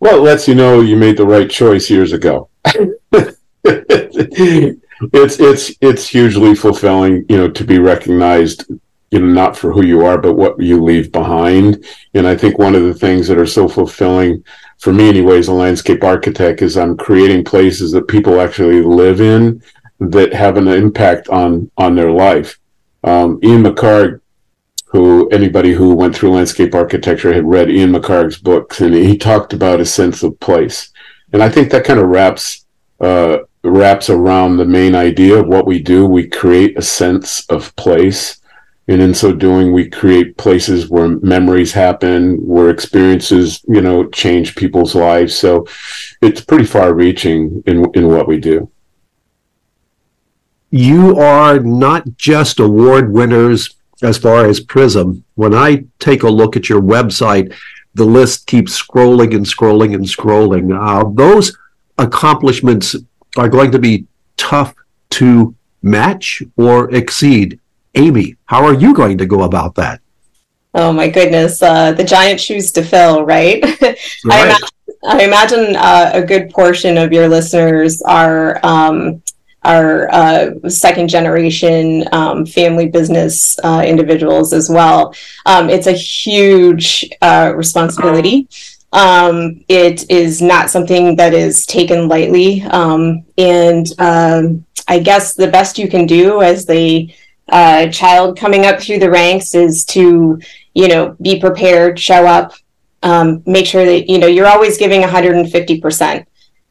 Well 0.00 0.18
it 0.18 0.22
lets 0.22 0.48
you 0.48 0.54
know 0.54 0.80
you 0.80 0.96
made 0.96 1.16
the 1.16 1.26
right 1.26 1.50
choice 1.50 1.88
years 1.90 2.12
ago. 2.12 2.48
It's 5.12 5.40
it's 5.40 5.72
it's 5.80 6.06
hugely 6.06 6.54
fulfilling 6.54 7.26
you 7.28 7.36
know 7.36 7.50
to 7.50 7.64
be 7.64 7.78
recognized 7.78 8.64
you 9.14 9.20
know 9.20 9.32
not 9.32 9.56
for 9.56 9.72
who 9.72 9.84
you 9.84 10.04
are 10.04 10.18
but 10.18 10.34
what 10.34 10.60
you 10.60 10.82
leave 10.82 11.12
behind. 11.12 11.86
And 12.14 12.26
i 12.26 12.36
think 12.36 12.58
one 12.58 12.74
of 12.74 12.82
the 12.82 12.94
things 12.94 13.28
that 13.28 13.38
are 13.38 13.46
so 13.46 13.68
fulfilling 13.68 14.44
for 14.78 14.92
me 14.92 15.08
anyways 15.08 15.46
a 15.46 15.52
landscape 15.52 16.02
architect 16.02 16.62
is 16.62 16.76
i'm 16.76 16.96
creating 16.96 17.44
places 17.44 17.92
that 17.92 18.08
people 18.08 18.40
actually 18.40 18.82
live 18.82 19.20
in 19.20 19.62
that 20.00 20.32
have 20.32 20.56
an 20.56 20.66
impact 20.66 21.28
on 21.28 21.70
on 21.78 21.94
their 21.94 22.10
life. 22.10 22.58
Um, 23.04 23.38
ian 23.42 23.62
mcharg 23.62 24.20
who 24.86 25.28
anybody 25.28 25.72
who 25.72 25.94
went 25.94 26.14
through 26.14 26.32
landscape 26.32 26.74
architecture 26.74 27.32
had 27.32 27.44
read 27.44 27.70
ian 27.70 27.92
mcharg's 27.92 28.38
books 28.38 28.80
and 28.80 28.94
he 28.94 29.16
talked 29.16 29.52
about 29.52 29.80
a 29.80 29.86
sense 29.86 30.24
of 30.24 30.40
place. 30.40 30.90
And 31.32 31.40
i 31.40 31.48
think 31.48 31.70
that 31.70 31.84
kind 31.84 32.00
of 32.00 32.08
wraps 32.08 32.66
uh, 33.00 33.38
wraps 33.62 34.10
around 34.10 34.56
the 34.56 34.64
main 34.64 34.94
idea 34.94 35.36
of 35.36 35.48
what 35.48 35.66
we 35.66 35.78
do. 35.80 36.06
We 36.06 36.28
create 36.28 36.78
a 36.78 36.82
sense 36.82 37.44
of 37.46 37.74
place 37.76 38.40
and 38.86 39.00
in 39.00 39.14
so 39.14 39.32
doing 39.32 39.72
we 39.72 39.88
create 39.88 40.36
places 40.36 40.90
where 40.90 41.08
memories 41.08 41.72
happen 41.72 42.36
where 42.46 42.70
experiences 42.70 43.64
you 43.66 43.80
know 43.80 44.08
change 44.08 44.54
people's 44.56 44.94
lives. 44.94 45.36
So 45.36 45.66
it's 46.20 46.40
pretty 46.40 46.64
far 46.64 46.94
reaching 46.94 47.62
in 47.66 47.86
in 47.94 48.08
what 48.08 48.28
we 48.28 48.38
do. 48.38 48.70
You 50.70 51.16
are 51.18 51.60
not 51.60 52.16
just 52.16 52.58
award 52.58 53.12
winners 53.12 53.76
as 54.02 54.18
far 54.18 54.46
as 54.46 54.60
prism. 54.60 55.24
When 55.34 55.54
i 55.54 55.84
take 55.98 56.22
a 56.22 56.28
look 56.28 56.56
at 56.56 56.68
your 56.68 56.82
website 56.82 57.54
the 57.94 58.04
list 58.04 58.46
keeps 58.46 58.80
scrolling 58.80 59.34
and 59.34 59.46
scrolling 59.46 59.94
and 59.94 60.04
scrolling. 60.04 60.76
Uh, 60.76 61.08
those 61.14 61.56
accomplishments 61.96 62.96
are 63.36 63.48
going 63.48 63.70
to 63.70 63.78
be 63.78 64.06
tough 64.36 64.74
to 65.10 65.54
match 65.82 66.42
or 66.56 66.92
exceed 66.92 67.60
Amy, 67.94 68.36
how 68.46 68.64
are 68.64 68.74
you 68.74 68.94
going 68.94 69.18
to 69.18 69.26
go 69.26 69.42
about 69.42 69.74
that? 69.76 70.00
Oh 70.74 70.92
my 70.92 71.08
goodness, 71.08 71.62
uh, 71.62 71.92
the 71.92 72.02
giant 72.02 72.40
shoes 72.40 72.72
to 72.72 72.82
fill, 72.82 73.24
right? 73.24 73.62
right. 73.82 73.96
I 74.30 74.44
imagine, 74.44 74.68
I 75.06 75.22
imagine 75.22 75.76
uh, 75.76 76.10
a 76.14 76.22
good 76.22 76.50
portion 76.50 76.98
of 76.98 77.12
your 77.12 77.28
listeners 77.28 78.02
are 78.02 78.58
um, 78.66 79.22
are 79.62 80.12
uh, 80.12 80.68
second 80.68 81.08
generation 81.08 82.04
um, 82.12 82.44
family 82.44 82.88
business 82.88 83.56
uh, 83.60 83.84
individuals 83.86 84.52
as 84.52 84.68
well. 84.68 85.14
Um, 85.46 85.70
it's 85.70 85.86
a 85.86 85.92
huge 85.92 87.08
uh, 87.22 87.52
responsibility. 87.56 88.48
Um, 88.92 89.64
it 89.68 90.10
is 90.10 90.42
not 90.42 90.70
something 90.70 91.16
that 91.16 91.34
is 91.34 91.66
taken 91.66 92.08
lightly, 92.08 92.62
um, 92.62 93.24
and 93.38 93.86
um, 93.98 94.64
I 94.88 94.98
guess 94.98 95.34
the 95.34 95.48
best 95.48 95.78
you 95.78 95.88
can 95.88 96.06
do 96.06 96.42
as 96.42 96.66
they 96.66 97.14
uh, 97.50 97.86
child 97.88 98.38
coming 98.38 98.64
up 98.66 98.80
through 98.80 98.98
the 98.98 99.10
ranks 99.10 99.54
is 99.54 99.84
to 99.84 100.40
you 100.74 100.88
know 100.88 101.16
be 101.20 101.38
prepared 101.38 101.98
show 101.98 102.26
up 102.26 102.52
um, 103.02 103.42
make 103.46 103.66
sure 103.66 103.84
that 103.84 104.08
you 104.08 104.18
know 104.18 104.26
you're 104.26 104.46
always 104.46 104.78
giving 104.78 105.02
150% 105.02 106.24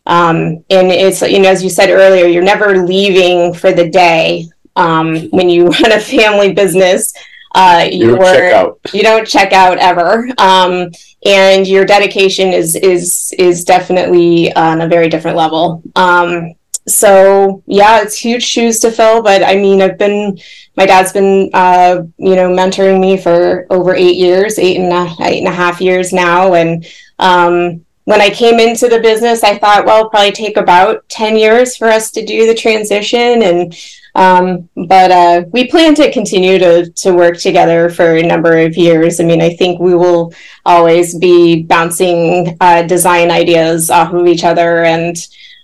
um, 0.06 0.36
and 0.70 0.92
it's 0.92 1.22
you 1.22 1.40
know 1.40 1.50
as 1.50 1.64
you 1.64 1.70
said 1.70 1.90
earlier 1.90 2.26
you're 2.26 2.44
never 2.44 2.86
leaving 2.86 3.54
for 3.54 3.72
the 3.72 3.90
day 3.90 4.48
um, 4.76 5.30
when 5.30 5.50
you 5.50 5.68
run 5.82 5.92
a 5.92 6.00
family 6.00 6.54
business 6.54 7.14
Uh, 7.56 7.86
You 7.92 8.08
don't 8.08 8.20
check 8.26 8.54
out. 8.54 8.80
you 8.94 9.04
don't 9.04 9.28
check 9.28 9.54
out 9.54 9.78
ever. 9.78 10.28
Um, 10.40 10.90
and 11.24 11.68
your 11.68 11.86
dedication 11.86 12.52
is 12.52 12.76
is 12.76 13.32
is 13.38 13.64
definitely 13.64 14.52
on 14.56 14.82
a 14.82 14.88
very 14.88 15.08
different 15.08 15.38
level. 15.38 15.84
Um, 15.96 16.56
so 16.88 17.64
yeah 17.66 18.02
it's 18.02 18.18
huge 18.18 18.44
shoes 18.44 18.80
to 18.80 18.92
fill 18.92 19.22
but 19.22 19.42
i 19.44 19.56
mean 19.56 19.82
i've 19.82 19.98
been 19.98 20.38
my 20.76 20.86
dad's 20.86 21.14
been 21.14 21.50
uh, 21.54 22.04
you 22.18 22.36
know 22.36 22.50
mentoring 22.50 23.00
me 23.00 23.18
for 23.18 23.66
over 23.70 23.96
eight 23.96 24.18
years 24.18 24.60
eight 24.60 24.78
and 24.78 24.92
a, 24.92 25.24
eight 25.24 25.40
and 25.40 25.48
a 25.48 25.52
half 25.52 25.80
years 25.80 26.12
now 26.12 26.54
and 26.54 26.86
um, 27.20 27.84
when 28.04 28.20
i 28.20 28.30
came 28.30 28.60
into 28.60 28.90
the 28.90 29.00
business 29.00 29.44
i 29.44 29.58
thought 29.58 29.86
well 29.86 30.10
probably 30.10 30.32
take 30.32 30.58
about 30.58 31.08
10 31.10 31.38
years 31.38 31.78
for 31.78 31.88
us 31.88 32.12
to 32.12 32.26
do 32.26 32.48
the 32.48 32.56
transition 32.56 33.44
and 33.44 33.76
um, 34.16 34.70
but 34.76 35.12
uh, 35.12 35.44
we 35.52 35.68
plan 35.68 35.96
to 35.96 36.12
continue 36.12 36.60
to 36.60 36.90
to 36.92 37.14
work 37.14 37.38
together 37.38 37.90
for 37.90 38.16
a 38.16 38.22
number 38.22 38.60
of 38.60 38.78
years. 38.78 39.20
I 39.20 39.24
mean, 39.24 39.42
I 39.42 39.56
think 39.56 39.80
we 39.80 39.96
will 39.96 40.34
always 40.66 41.18
be 41.18 41.64
bouncing 41.64 42.56
uh, 42.62 42.84
design 42.84 43.32
ideas 43.32 43.90
off 43.90 44.14
of 44.14 44.28
each 44.28 44.44
other, 44.44 44.84
and 44.84 45.16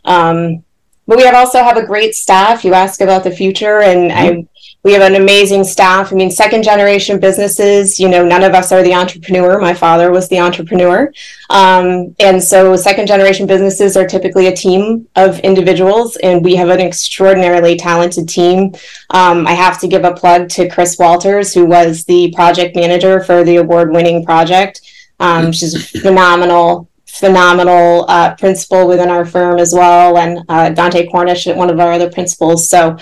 um, 0.05 0.63
but 1.09 1.17
we 1.17 1.23
have 1.23 1.33
also 1.33 1.63
have 1.63 1.75
a 1.75 1.83
great 1.83 2.13
staff. 2.13 2.63
You 2.63 2.75
ask 2.75 3.01
about 3.01 3.23
the 3.23 3.31
future, 3.31 3.81
and 3.81 4.11
I 4.11 4.47
we 4.83 4.93
have 4.93 5.01
an 5.01 5.15
amazing 5.15 5.63
staff. 5.63 6.13
I 6.13 6.15
mean, 6.15 6.29
second 6.29 6.63
generation 6.63 7.19
businesses, 7.19 7.99
you 7.99 8.07
know, 8.07 8.23
none 8.23 8.43
of 8.43 8.53
us 8.53 8.71
are 8.71 8.83
the 8.83 8.93
entrepreneur. 8.93 9.59
My 9.59 9.73
father 9.73 10.11
was 10.11 10.29
the 10.29 10.39
entrepreneur. 10.39 11.11
Um, 11.49 12.15
and 12.19 12.41
so 12.41 12.75
second 12.75 13.07
generation 13.07 13.47
businesses 13.47 13.97
are 13.97 14.07
typically 14.07 14.47
a 14.47 14.55
team 14.55 15.07
of 15.15 15.39
individuals, 15.39 16.15
and 16.17 16.45
we 16.45 16.55
have 16.55 16.69
an 16.69 16.79
extraordinarily 16.79 17.75
talented 17.75 18.29
team. 18.29 18.75
Um, 19.09 19.47
I 19.47 19.53
have 19.53 19.81
to 19.81 19.87
give 19.87 20.03
a 20.03 20.13
plug 20.13 20.47
to 20.49 20.69
Chris 20.69 20.97
Walters, 20.99 21.55
who 21.55 21.65
was 21.65 22.05
the 22.05 22.31
project 22.35 22.75
manager 22.75 23.19
for 23.23 23.43
the 23.43 23.55
award 23.55 23.91
winning 23.91 24.23
project. 24.23 24.81
Um, 25.19 25.51
she's 25.51 25.73
a 25.73 25.79
phenomenal 26.01 26.88
phenomenal 27.19 28.05
uh, 28.07 28.35
principal 28.35 28.87
within 28.87 29.09
our 29.09 29.25
firm 29.25 29.59
as 29.59 29.73
well, 29.73 30.17
and 30.17 30.39
uh, 30.49 30.69
Dante 30.69 31.07
Cornish, 31.07 31.47
one 31.47 31.69
of 31.69 31.79
our 31.79 31.91
other 31.93 32.09
principals. 32.09 32.69
So 32.69 32.97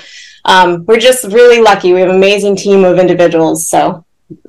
um, 0.45 0.85
we're 0.85 0.99
just 0.99 1.23
really 1.25 1.61
lucky. 1.61 1.93
We 1.93 1.99
have 1.99 2.09
an 2.09 2.15
amazing 2.15 2.55
team 2.55 2.83
of 2.83 2.97
individuals. 2.99 3.67
So 3.69 3.79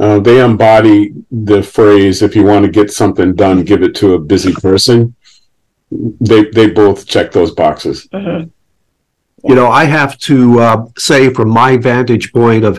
Uh, 0.00 0.18
they 0.26 0.38
embody 0.50 0.98
the 1.30 1.62
phrase, 1.62 2.16
if 2.26 2.34
you 2.36 2.44
want 2.44 2.64
to 2.66 2.70
get 2.80 2.90
something 2.90 3.34
done, 3.34 3.64
give 3.64 3.82
it 3.86 3.94
to 4.00 4.14
a 4.14 4.18
busy 4.18 4.52
person. 4.52 5.14
They, 6.20 6.42
they 6.56 6.68
both 6.70 7.06
check 7.06 7.32
those 7.32 7.52
boxes. 7.52 8.08
mhm. 8.12 8.50
You 9.48 9.54
know, 9.54 9.68
I 9.82 9.84
have 9.98 10.12
to 10.30 10.36
uh, 10.66 10.78
say, 10.98 11.20
from 11.36 11.48
my 11.50 11.76
vantage 11.76 12.26
point 12.32 12.64
of 12.64 12.74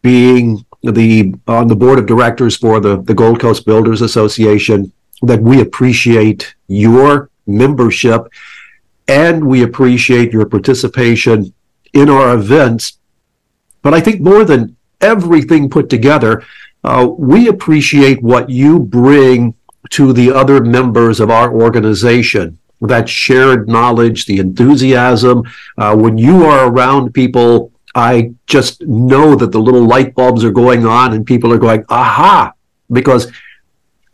being 0.00 0.64
the 0.82 1.34
on 1.46 1.66
the 1.66 1.74
board 1.82 1.98
of 1.98 2.06
directors 2.06 2.54
for 2.56 2.78
the 2.86 2.94
the 3.08 3.14
Gold 3.22 3.38
Coast 3.40 3.66
Builders 3.66 4.00
Association, 4.00 4.92
that 5.26 5.42
we 5.42 5.60
appreciate 5.60 6.54
your 6.68 7.30
membership 7.46 8.28
and 9.06 9.46
we 9.46 9.62
appreciate 9.62 10.32
your 10.32 10.46
participation 10.46 11.52
in 11.92 12.08
our 12.08 12.34
events. 12.34 12.98
But 13.82 13.94
I 13.94 14.00
think 14.00 14.20
more 14.20 14.44
than 14.44 14.76
everything 15.00 15.68
put 15.68 15.90
together, 15.90 16.44
uh, 16.82 17.08
we 17.16 17.48
appreciate 17.48 18.22
what 18.22 18.50
you 18.50 18.78
bring 18.78 19.54
to 19.90 20.12
the 20.12 20.30
other 20.32 20.62
members 20.64 21.20
of 21.20 21.30
our 21.30 21.52
organization. 21.52 22.58
That 22.80 23.08
shared 23.08 23.68
knowledge, 23.68 24.26
the 24.26 24.38
enthusiasm. 24.38 25.44
Uh, 25.78 25.96
when 25.96 26.18
you 26.18 26.44
are 26.44 26.68
around 26.68 27.14
people, 27.14 27.72
I 27.94 28.32
just 28.46 28.82
know 28.82 29.36
that 29.36 29.52
the 29.52 29.60
little 29.60 29.86
light 29.86 30.14
bulbs 30.14 30.44
are 30.44 30.50
going 30.50 30.84
on 30.84 31.14
and 31.14 31.24
people 31.24 31.52
are 31.52 31.58
going, 31.58 31.84
aha, 31.88 32.52
because 32.90 33.30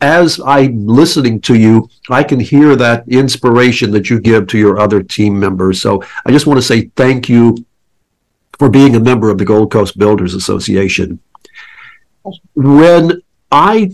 as 0.01 0.39
I'm 0.43 0.87
listening 0.87 1.39
to 1.41 1.55
you, 1.55 1.89
I 2.09 2.23
can 2.23 2.39
hear 2.39 2.75
that 2.75 3.07
inspiration 3.07 3.91
that 3.91 4.09
you 4.09 4.19
give 4.19 4.47
to 4.47 4.57
your 4.57 4.79
other 4.79 5.01
team 5.03 5.39
members. 5.39 5.81
So 5.81 6.03
I 6.25 6.31
just 6.31 6.47
want 6.47 6.57
to 6.57 6.65
say 6.65 6.91
thank 6.95 7.29
you 7.29 7.55
for 8.57 8.69
being 8.69 8.95
a 8.95 8.99
member 8.99 9.29
of 9.29 9.37
the 9.37 9.45
Gold 9.45 9.71
Coast 9.71 9.97
Builders 9.97 10.33
Association. 10.33 11.19
When 12.53 13.21
I 13.51 13.91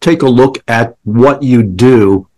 take 0.00 0.22
a 0.22 0.28
look 0.28 0.58
at 0.68 0.96
what 1.04 1.42
you 1.42 1.62
do, 1.62 2.28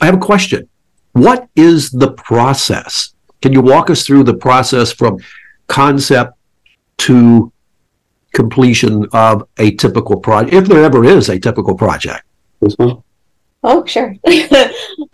I 0.00 0.06
have 0.06 0.16
a 0.16 0.18
question. 0.18 0.68
What 1.12 1.48
is 1.56 1.90
the 1.90 2.12
process? 2.12 3.14
Can 3.40 3.52
you 3.52 3.62
walk 3.62 3.88
us 3.90 4.06
through 4.06 4.24
the 4.24 4.34
process 4.34 4.92
from 4.92 5.18
concept 5.66 6.34
to 6.98 7.52
completion 8.36 9.06
of 9.12 9.48
a 9.58 9.74
typical 9.76 10.16
project, 10.20 10.54
if 10.54 10.66
there 10.66 10.84
ever 10.84 11.04
is 11.04 11.28
a 11.28 11.40
typical 11.40 11.74
project? 11.74 12.22
Oh, 13.64 13.84
sure. 13.86 14.14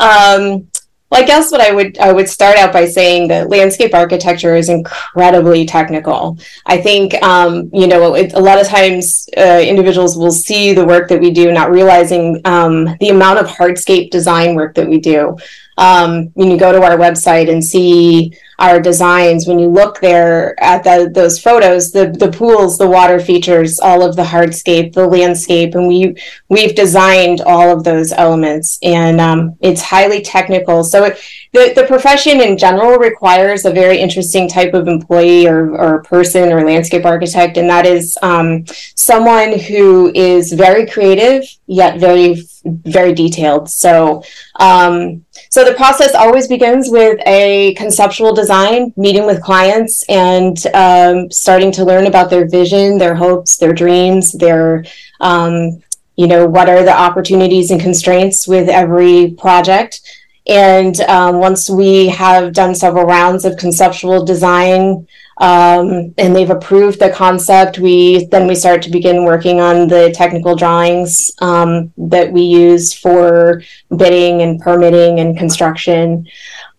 um, 0.00 0.68
well, 1.12 1.22
I 1.22 1.26
guess 1.26 1.52
what 1.52 1.60
I 1.60 1.72
would 1.72 1.98
I 1.98 2.10
would 2.10 2.26
start 2.26 2.56
out 2.56 2.72
by 2.72 2.86
saying 2.86 3.28
that 3.28 3.50
landscape 3.50 3.94
architecture 3.94 4.56
is 4.56 4.70
incredibly 4.70 5.66
technical. 5.66 6.38
I 6.64 6.80
think 6.80 7.22
um, 7.22 7.70
you 7.72 7.86
know 7.86 8.14
it, 8.14 8.32
a 8.32 8.40
lot 8.40 8.58
of 8.58 8.66
times 8.66 9.28
uh, 9.36 9.62
individuals 9.62 10.16
will 10.16 10.32
see 10.32 10.72
the 10.72 10.86
work 10.86 11.08
that 11.08 11.20
we 11.20 11.30
do, 11.30 11.52
not 11.52 11.70
realizing 11.70 12.40
um, 12.46 12.96
the 12.98 13.10
amount 13.10 13.40
of 13.40 13.46
hardscape 13.46 14.10
design 14.10 14.54
work 14.54 14.74
that 14.74 14.88
we 14.88 14.98
do. 14.98 15.36
Um, 15.76 16.30
when 16.32 16.50
you 16.50 16.56
go 16.56 16.72
to 16.72 16.82
our 16.82 16.96
website 16.96 17.50
and 17.50 17.62
see 17.62 18.32
our 18.62 18.81
designs, 18.81 19.49
when 19.49 19.59
you 19.59 19.69
look 19.69 20.00
there 20.00 20.54
at 20.62 20.85
the, 20.85 21.11
those 21.12 21.40
photos, 21.40 21.90
the 21.90 22.14
the 22.16 22.31
pools, 22.31 22.78
the 22.78 22.88
water 22.88 23.19
features, 23.19 23.81
all 23.81 24.02
of 24.02 24.14
the 24.14 24.23
hardscape, 24.23 24.92
the 24.92 25.07
landscape, 25.07 25.75
and 25.75 25.88
we 25.88 26.16
we've 26.49 26.76
designed 26.76 27.40
all 27.40 27.76
of 27.76 27.83
those 27.83 28.12
elements, 28.12 28.78
and 28.83 29.21
um, 29.21 29.57
it's 29.61 29.83
highly 29.83 30.23
technical. 30.23 30.85
So 30.85 31.04
it, 31.07 31.19
the 31.52 31.73
the 31.75 31.87
profession 31.88 32.40
in 32.40 32.57
general 32.57 32.99
requires 32.99 33.64
a 33.64 33.73
very 33.73 33.99
interesting 33.99 34.49
type 34.49 34.75
of 34.75 34.87
employee 34.87 35.49
or 35.49 35.76
or 35.76 36.02
person 36.04 36.52
or 36.52 36.64
landscape 36.64 37.04
architect, 37.04 37.57
and 37.57 37.69
that 37.69 37.85
is 37.85 38.16
um, 38.23 38.64
someone 38.95 39.59
who 39.59 40.12
is 40.14 40.52
very 40.52 40.87
creative 40.87 41.42
yet 41.66 41.99
very 41.99 42.37
very 42.64 43.12
detailed. 43.12 43.71
So. 43.71 44.23
Um, 44.61 45.25
so 45.50 45.66
the 45.66 45.75
process 45.75 46.14
always 46.14 46.49
begins 46.49 46.88
with 46.88 47.21
a 47.26 47.75
conceptual 47.75 48.33
design, 48.33 48.95
meeting 48.97 49.26
with 49.26 49.42
clients, 49.42 50.02
and 50.09 50.57
um, 50.73 51.31
starting 51.31 51.71
to 51.73 51.85
learn 51.85 52.07
about 52.07 52.31
their 52.31 52.49
vision, 52.49 52.97
their 52.97 53.14
hopes, 53.14 53.59
their 53.59 53.75
dreams, 53.75 54.33
their 54.33 54.87
um, 55.21 55.83
you 56.16 56.26
know 56.26 56.47
what 56.47 56.69
are 56.71 56.83
the 56.83 56.92
opportunities 56.92 57.71
and 57.71 57.81
constraints 57.81 58.49
with 58.49 58.69
every 58.69 59.35
project. 59.38 60.00
And 60.47 60.99
um, 61.02 61.38
once 61.38 61.71
we 61.71 62.09
have 62.09 62.52
done 62.52 62.75
several 62.75 63.04
rounds 63.04 63.45
of 63.45 63.57
conceptual 63.57 64.25
design, 64.25 65.07
um, 65.42 66.14
and 66.18 66.37
they've 66.37 66.50
approved 66.50 67.00
the 67.00 67.11
concept, 67.11 67.80
we 67.80 68.26
then 68.26 68.46
we 68.46 68.54
start 68.54 68.80
to 68.82 68.90
begin 68.90 69.25
working 69.25 69.61
on 69.61 69.88
the 69.88 70.12
technical 70.12 70.54
drawings 70.54 71.32
um, 71.40 71.92
that 71.96 72.30
we 72.30 72.42
use 72.42 72.94
for 72.94 73.61
bidding 73.96 74.42
and 74.42 74.61
permitting 74.61 75.18
and 75.18 75.37
construction. 75.37 76.28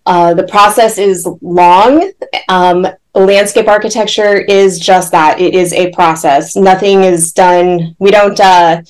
Uh, 0.06 0.34
the 0.34 0.48
process 0.48 0.98
is 0.98 1.28
long. 1.42 2.10
Um, 2.48 2.88
landscape 3.14 3.68
architecture 3.68 4.38
is 4.38 4.80
just 4.80 5.12
that. 5.12 5.42
It 5.42 5.56
is 5.56 5.74
a 5.74 5.92
process. 5.92 6.56
Nothing 6.56 7.04
is 7.04 7.34
done. 7.34 7.98
We 8.00 8.12
don't 8.12 8.40
uh, 8.40 8.82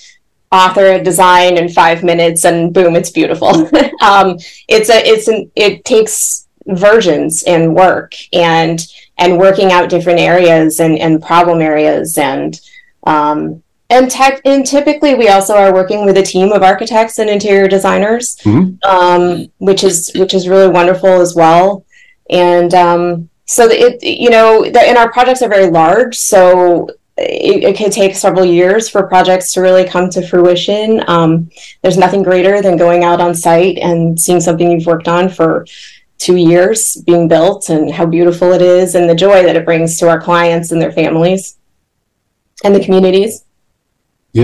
author 0.51 0.85
a 0.85 1.03
design 1.03 1.57
in 1.57 1.67
five 1.67 2.03
minutes 2.03 2.45
and 2.45 2.71
boom, 2.71 2.95
it's 2.95 3.09
beautiful. 3.09 3.47
um, 4.01 4.37
it's 4.67 4.91
a 4.91 5.03
it's 5.03 5.27
an 5.27 5.51
it 5.55 5.83
takes 5.83 6.47
versions 6.67 7.41
and 7.43 7.75
work 7.75 8.13
and 8.31 8.85
and 9.17 9.37
working 9.37 9.71
out 9.71 9.89
different 9.89 10.19
areas 10.19 10.79
and, 10.79 10.97
and 10.97 11.21
problem 11.21 11.61
areas. 11.61 12.17
And 12.17 12.59
um, 13.05 13.61
and 13.89 14.09
tech 14.09 14.41
and 14.45 14.65
typically 14.65 15.13
we 15.13 15.27
also 15.27 15.53
are 15.55 15.73
working 15.73 16.05
with 16.05 16.17
a 16.17 16.23
team 16.23 16.51
of 16.51 16.63
architects 16.63 17.19
and 17.19 17.29
interior 17.29 17.67
designers 17.67 18.37
Mhm. 18.37 18.83
um, 18.85 19.47
which 19.57 19.83
is 19.83 20.11
which 20.15 20.33
is 20.33 20.47
really 20.47 20.69
wonderful 20.69 21.21
as 21.21 21.35
well. 21.35 21.85
And 22.29 22.73
um, 22.73 23.29
so 23.45 23.67
it 23.69 24.01
you 24.01 24.29
know 24.29 24.63
the, 24.63 24.81
and 24.81 24.97
our 24.97 25.11
projects 25.11 25.41
are 25.41 25.49
very 25.49 25.69
large 25.69 26.17
so 26.17 26.89
it, 27.17 27.63
it 27.63 27.75
can 27.75 27.91
take 27.91 28.15
several 28.15 28.45
years 28.45 28.89
for 28.89 29.03
projects 29.03 29.53
to 29.53 29.61
really 29.61 29.85
come 29.87 30.09
to 30.09 30.27
fruition. 30.27 31.03
Um, 31.07 31.51
there's 31.83 31.97
nothing 31.97 32.23
greater 32.23 32.61
than 32.61 32.75
going 32.77 33.03
out 33.03 33.21
on 33.21 33.35
site 33.35 33.77
and 33.77 34.19
seeing 34.19 34.39
something 34.41 34.71
you've 34.71 34.87
worked 34.87 35.07
on 35.07 35.29
for 35.29 35.67
two 36.23 36.37
years 36.37 36.95
being 37.05 37.27
built 37.27 37.69
and 37.69 37.91
how 37.91 38.05
beautiful 38.05 38.53
it 38.53 38.61
is 38.61 38.95
and 38.95 39.09
the 39.09 39.15
joy 39.15 39.43
that 39.43 39.57
it 39.57 39.65
brings 39.65 39.97
to 39.99 40.07
our 40.07 40.21
clients 40.21 40.71
and 40.71 40.81
their 40.81 40.91
families 40.91 41.57
and 42.63 42.73
the 42.73 42.79
communities. 42.79 43.43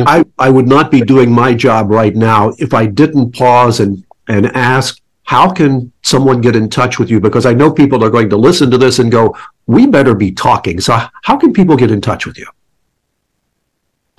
I, 0.06 0.26
I 0.38 0.50
would 0.50 0.68
not 0.68 0.92
be 0.92 1.02
doing 1.02 1.32
my 1.32 1.54
job 1.54 1.90
right 1.90 2.16
now 2.16 2.54
if 2.60 2.74
I 2.74 2.86
didn't 2.86 3.32
pause 3.32 3.80
and, 3.80 4.04
and 4.28 4.48
ask, 4.56 5.00
how 5.24 5.50
can 5.52 5.92
someone 6.02 6.42
get 6.42 6.56
in 6.56 6.70
touch 6.70 7.00
with 7.00 7.10
you? 7.10 7.20
Because 7.20 7.46
I 7.46 7.54
know 7.54 7.72
people 7.72 8.04
are 8.04 8.10
going 8.10 8.30
to 8.30 8.38
listen 8.38 8.70
to 8.72 8.78
this 8.78 9.00
and 9.00 9.12
go, 9.12 9.36
we 9.66 9.88
better 9.88 10.14
be 10.14 10.32
talking. 10.32 10.82
So 10.82 11.00
how 11.24 11.38
can 11.38 11.54
people 11.54 11.78
get 11.78 11.92
in 11.92 12.02
touch 12.02 12.26
with 12.26 12.38
you? 12.38 12.48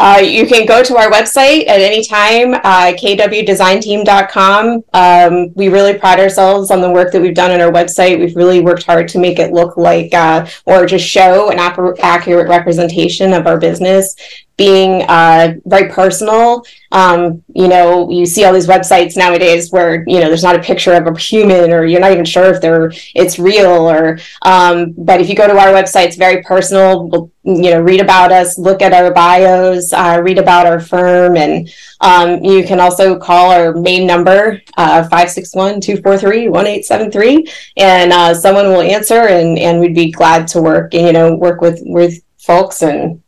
Uh, 0.00 0.18
you 0.18 0.46
can 0.46 0.64
go 0.64 0.82
to 0.82 0.96
our 0.96 1.10
website 1.10 1.68
at 1.68 1.78
any 1.78 2.02
time, 2.02 2.54
uh, 2.54 2.94
kwdesignteam.com. 2.96 4.82
Um, 4.94 5.52
we 5.54 5.68
really 5.68 5.98
pride 5.98 6.18
ourselves 6.18 6.70
on 6.70 6.80
the 6.80 6.90
work 6.90 7.12
that 7.12 7.20
we've 7.20 7.34
done 7.34 7.50
on 7.50 7.60
our 7.60 7.70
website. 7.70 8.18
We've 8.18 8.34
really 8.34 8.60
worked 8.60 8.84
hard 8.84 9.08
to 9.08 9.18
make 9.18 9.38
it 9.38 9.52
look 9.52 9.76
like 9.76 10.14
uh, 10.14 10.46
or 10.64 10.86
just 10.86 11.06
show 11.06 11.50
an 11.50 11.58
ap- 11.58 11.98
accurate 12.02 12.48
representation 12.48 13.34
of 13.34 13.46
our 13.46 13.58
business 13.58 14.16
being 14.60 15.02
uh, 15.08 15.54
very 15.64 15.88
personal. 15.90 16.62
Um, 16.92 17.42
you 17.54 17.66
know, 17.66 18.10
you 18.10 18.26
see 18.26 18.44
all 18.44 18.52
these 18.52 18.66
websites 18.66 19.16
nowadays 19.16 19.72
where 19.72 20.04
you 20.06 20.20
know 20.20 20.28
there's 20.28 20.42
not 20.42 20.54
a 20.54 20.62
picture 20.70 20.92
of 20.92 21.06
a 21.06 21.18
human, 21.18 21.72
or 21.72 21.86
you're 21.86 22.04
not 22.06 22.12
even 22.12 22.26
sure 22.26 22.52
if 22.52 22.60
they're 22.60 22.92
it's 23.14 23.38
real. 23.38 23.88
Or 23.94 24.18
um, 24.42 24.92
but 24.98 25.18
if 25.18 25.30
you 25.30 25.34
go 25.34 25.46
to 25.46 25.58
our 25.58 25.68
website, 25.68 26.08
it's 26.08 26.16
very 26.16 26.42
personal. 26.42 27.08
We'll, 27.08 27.32
you 27.42 27.70
know, 27.70 27.80
read 27.80 28.02
about 28.02 28.32
us, 28.32 28.58
look 28.58 28.82
at 28.82 28.92
our 28.92 29.14
bios, 29.14 29.94
uh, 29.94 30.20
read 30.22 30.36
about 30.36 30.66
our 30.66 30.78
firm, 30.78 31.38
and 31.38 31.72
um, 32.02 32.44
you 32.44 32.62
can 32.62 32.80
also 32.80 33.18
call 33.18 33.52
our 33.52 33.72
main 33.72 34.06
number 34.06 34.60
uh, 34.76 35.08
five 35.08 35.30
six 35.30 35.54
one 35.54 35.80
two 35.80 35.96
four 36.02 36.18
three 36.18 36.50
one 36.50 36.66
eight 36.66 36.84
seven 36.84 37.10
three, 37.10 37.46
and 37.78 38.12
uh, 38.12 38.34
someone 38.34 38.66
will 38.66 38.82
answer, 38.82 39.22
and 39.38 39.58
and 39.58 39.80
we'd 39.80 39.94
be 39.94 40.10
glad 40.10 40.46
to 40.48 40.60
work 40.60 40.92
you 40.92 41.14
know 41.14 41.34
work 41.34 41.62
with 41.62 41.80
with 41.86 42.20
folks 42.36 42.82
and 42.82 43.22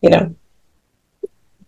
you 0.00 0.10
know. 0.10 0.34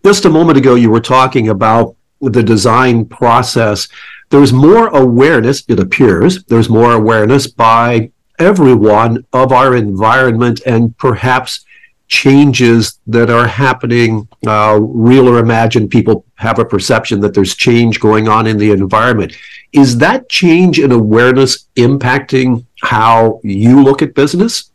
Just 0.04 0.24
a 0.24 0.30
moment 0.30 0.58
ago, 0.58 0.74
you 0.74 0.90
were 0.90 1.00
talking 1.00 1.48
about 1.48 1.96
the 2.20 2.42
design 2.42 3.04
process. 3.04 3.88
There's 4.30 4.52
more 4.52 4.88
awareness, 4.88 5.64
it 5.68 5.80
appears, 5.80 6.44
there's 6.44 6.68
more 6.68 6.92
awareness 6.92 7.46
by 7.46 8.10
everyone 8.38 9.24
of 9.32 9.52
our 9.52 9.74
environment 9.74 10.60
and 10.66 10.96
perhaps 10.98 11.64
changes 12.06 13.00
that 13.06 13.28
are 13.28 13.46
happening, 13.46 14.26
uh, 14.46 14.78
real 14.80 15.28
or 15.28 15.38
imagined. 15.38 15.90
People 15.90 16.24
have 16.36 16.58
a 16.58 16.64
perception 16.64 17.20
that 17.20 17.34
there's 17.34 17.54
change 17.54 18.00
going 18.00 18.28
on 18.28 18.46
in 18.46 18.56
the 18.56 18.70
environment. 18.70 19.36
Is 19.72 19.98
that 19.98 20.28
change 20.28 20.78
in 20.78 20.90
awareness 20.90 21.66
impacting 21.76 22.64
how 22.82 23.40
you 23.42 23.82
look 23.82 24.00
at 24.00 24.14
business? 24.14 24.70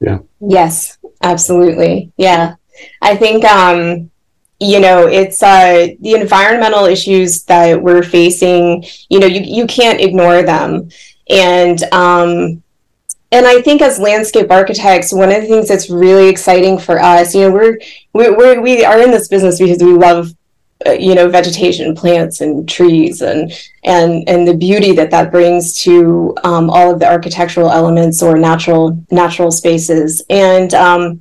Yeah. 0.00 0.20
Yes, 0.40 0.96
absolutely. 1.22 2.12
Yeah. 2.16 2.56
I 3.02 3.16
think 3.16 3.44
um 3.44 4.10
you 4.58 4.80
know 4.80 5.06
it's 5.06 5.42
uh 5.42 5.88
the 6.00 6.14
environmental 6.14 6.84
issues 6.84 7.44
that 7.44 7.82
we're 7.82 8.02
facing 8.02 8.84
you 9.08 9.18
know 9.18 9.26
you 9.26 9.40
you 9.40 9.66
can't 9.66 10.00
ignore 10.00 10.42
them 10.42 10.90
and 11.28 11.82
um 11.92 12.62
and 13.32 13.46
I 13.46 13.62
think 13.62 13.80
as 13.80 13.98
landscape 13.98 14.50
architects, 14.50 15.12
one 15.12 15.30
of 15.30 15.40
the 15.40 15.46
things 15.46 15.68
that's 15.68 15.88
really 15.88 16.28
exciting 16.28 16.78
for 16.78 17.00
us, 17.00 17.34
you 17.34 17.42
know, 17.42 17.52
we're 17.52 17.78
we 18.12 18.30
we're, 18.30 18.60
we 18.60 18.84
are 18.84 19.00
in 19.00 19.10
this 19.12 19.28
business 19.28 19.58
because 19.60 19.78
we 19.82 19.92
love 19.92 20.34
uh, 20.86 20.92
you 20.92 21.14
know 21.14 21.28
vegetation 21.28 21.94
plants 21.94 22.40
and 22.40 22.68
trees 22.68 23.20
and 23.20 23.52
and 23.84 24.26
and 24.28 24.48
the 24.48 24.54
beauty 24.54 24.92
that 24.92 25.10
that 25.10 25.30
brings 25.30 25.74
to 25.82 26.34
um, 26.42 26.70
all 26.70 26.92
of 26.92 26.98
the 26.98 27.06
architectural 27.06 27.70
elements 27.70 28.22
or 28.22 28.38
natural 28.38 28.98
natural 29.10 29.50
spaces. 29.50 30.22
And 30.30 30.72
um, 30.72 31.20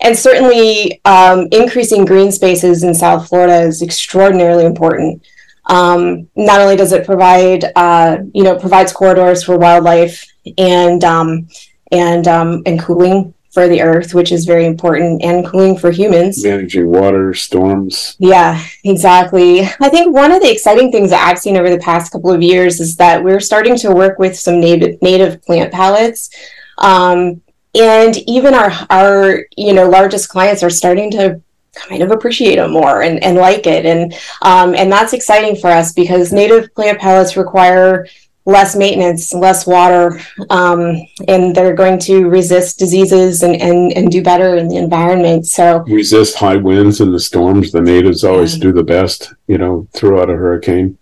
and 0.00 0.16
certainly 0.16 1.00
um, 1.04 1.48
increasing 1.52 2.04
green 2.04 2.30
spaces 2.30 2.84
in 2.84 2.94
south 2.94 3.28
florida 3.28 3.60
is 3.62 3.82
extraordinarily 3.82 4.64
important. 4.64 5.24
Um, 5.66 6.28
not 6.36 6.60
only 6.60 6.76
does 6.76 6.92
it 6.92 7.06
provide 7.06 7.64
uh, 7.76 8.18
you 8.34 8.42
know 8.42 8.58
provides 8.58 8.92
corridors 8.92 9.42
for 9.42 9.56
wildlife 9.56 10.24
and 10.58 11.02
um, 11.04 11.48
and 11.90 12.28
um, 12.28 12.62
and 12.66 12.78
cooling 12.78 13.32
for 13.58 13.66
the 13.66 13.82
earth, 13.82 14.14
which 14.14 14.30
is 14.30 14.44
very 14.44 14.66
important, 14.66 15.20
and 15.20 15.44
cooling 15.44 15.76
for 15.76 15.90
humans. 15.90 16.44
Managing 16.44 16.86
water, 16.88 17.34
storms. 17.34 18.14
Yeah, 18.20 18.64
exactly. 18.84 19.62
I 19.80 19.88
think 19.88 20.14
one 20.14 20.30
of 20.30 20.40
the 20.40 20.52
exciting 20.52 20.92
things 20.92 21.10
that 21.10 21.26
I've 21.26 21.40
seen 21.40 21.56
over 21.56 21.68
the 21.68 21.80
past 21.80 22.12
couple 22.12 22.30
of 22.30 22.40
years 22.40 22.78
is 22.78 22.94
that 22.98 23.24
we're 23.24 23.40
starting 23.40 23.76
to 23.78 23.90
work 23.90 24.20
with 24.20 24.38
some 24.38 24.60
native 24.60 25.02
native 25.02 25.42
plant 25.42 25.72
palettes. 25.72 26.30
Um, 26.78 27.42
and 27.74 28.16
even 28.28 28.54
our 28.54 28.70
our 28.90 29.44
you 29.56 29.72
know 29.72 29.88
largest 29.88 30.28
clients 30.28 30.62
are 30.62 30.70
starting 30.70 31.10
to 31.10 31.42
kind 31.74 32.02
of 32.02 32.12
appreciate 32.12 32.56
them 32.56 32.70
more 32.70 33.02
and, 33.02 33.22
and 33.24 33.36
like 33.36 33.66
it 33.66 33.84
and 33.86 34.14
um, 34.42 34.72
and 34.76 34.90
that's 34.90 35.12
exciting 35.12 35.56
for 35.56 35.68
us 35.68 35.92
because 35.92 36.32
native 36.32 36.72
plant 36.76 37.00
palettes 37.00 37.36
require 37.36 38.06
less 38.48 38.74
maintenance, 38.74 39.34
less 39.34 39.66
water, 39.66 40.18
um, 40.48 40.96
and 41.28 41.54
they're 41.54 41.74
going 41.74 41.98
to 41.98 42.30
resist 42.30 42.78
diseases 42.78 43.42
and, 43.42 43.60
and, 43.60 43.92
and 43.92 44.10
do 44.10 44.22
better 44.22 44.56
in 44.56 44.68
the 44.68 44.76
environment. 44.76 45.46
So 45.46 45.80
resist 45.80 46.36
high 46.36 46.56
winds 46.56 47.02
and 47.02 47.12
the 47.12 47.20
storms. 47.20 47.72
The 47.72 47.82
natives 47.82 48.24
always 48.24 48.56
yeah. 48.56 48.62
do 48.62 48.72
the 48.72 48.82
best, 48.82 49.34
you 49.48 49.58
know, 49.58 49.86
throughout 49.92 50.30
a 50.30 50.32
hurricane. 50.32 50.96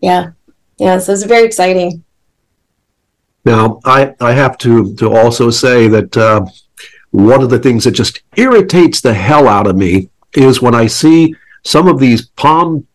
Yeah. 0.00 0.32
Yeah. 0.76 0.98
So 0.98 1.14
it's 1.14 1.22
very 1.22 1.46
exciting. 1.46 2.04
Now, 3.46 3.80
I, 3.86 4.14
I 4.20 4.32
have 4.32 4.58
to, 4.58 4.94
to 4.96 5.16
also 5.16 5.48
say 5.48 5.88
that 5.88 6.14
uh, 6.14 6.44
one 7.12 7.42
of 7.42 7.48
the 7.48 7.58
things 7.58 7.84
that 7.84 7.92
just 7.92 8.20
irritates 8.36 9.00
the 9.00 9.14
hell 9.14 9.48
out 9.48 9.66
of 9.66 9.74
me 9.74 10.10
is 10.34 10.60
when 10.60 10.74
I 10.74 10.86
see 10.86 11.34
some 11.64 11.88
of 11.88 11.98
these 11.98 12.26
palm 12.28 12.86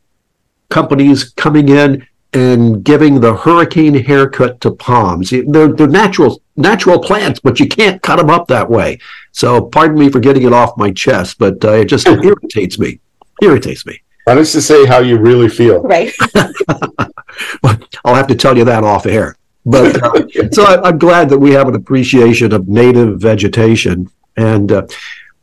companies 0.69 1.31
coming 1.31 1.69
in 1.69 2.05
and 2.35 2.83
giving 2.83 3.21
the 3.21 3.33
hurricane 3.33 3.93
haircut 3.93 4.59
to 4.59 4.69
palms. 4.71 5.29
They're, 5.29 5.69
they're 5.69 5.87
natural 5.87 6.41
natural 6.57 6.99
plants, 6.99 7.39
but 7.39 7.59
you 7.59 7.67
can't 7.67 8.01
cut 8.01 8.17
them 8.17 8.29
up 8.29 8.47
that 8.47 8.69
way. 8.69 8.99
So 9.31 9.61
pardon 9.61 9.97
me 9.97 10.09
for 10.09 10.19
getting 10.19 10.43
it 10.43 10.53
off 10.53 10.77
my 10.77 10.91
chest, 10.91 11.39
but 11.39 11.63
uh, 11.63 11.71
it 11.71 11.85
just 11.85 12.07
irritates 12.07 12.77
me. 12.77 12.99
Irritates 13.41 13.85
me. 13.85 14.01
Why 14.25 14.35
don't 14.35 14.53
you 14.53 14.61
say 14.61 14.85
how 14.85 14.99
you 14.99 15.17
really 15.17 15.49
feel? 15.49 15.81
Right. 15.81 16.13
well, 17.63 17.79
I'll 18.03 18.15
have 18.15 18.27
to 18.27 18.35
tell 18.35 18.57
you 18.57 18.65
that 18.65 18.83
off 18.83 19.05
air. 19.05 19.37
But 19.65 20.03
uh, 20.03 20.49
so 20.51 20.63
I, 20.63 20.89
am 20.89 20.97
glad 20.97 21.29
that 21.29 21.39
we 21.39 21.51
have 21.51 21.67
an 21.67 21.75
appreciation 21.75 22.53
of 22.53 22.67
native 22.67 23.19
vegetation, 23.19 24.09
and 24.37 24.71
uh, 24.71 24.85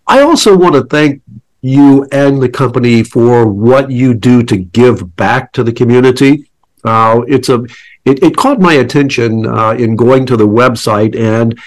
I 0.06 0.20
also 0.20 0.56
want 0.56 0.74
to 0.74 0.84
thank 0.84 1.22
you 1.62 2.06
and 2.12 2.40
the 2.40 2.48
company 2.48 3.02
for 3.02 3.46
what 3.46 3.90
you 3.90 4.14
do 4.14 4.42
to 4.44 4.56
give 4.56 5.16
back 5.16 5.52
to 5.52 5.64
the 5.64 5.72
community. 5.72 6.50
Uh, 6.84 7.22
it's 7.28 7.48
a 7.48 7.64
it, 8.04 8.22
it 8.22 8.36
caught 8.36 8.60
my 8.60 8.74
attention 8.74 9.46
uh, 9.46 9.70
in 9.70 9.96
going 9.96 10.26
to 10.26 10.36
the 10.36 10.48
website, 10.48 11.16
and 11.16 11.58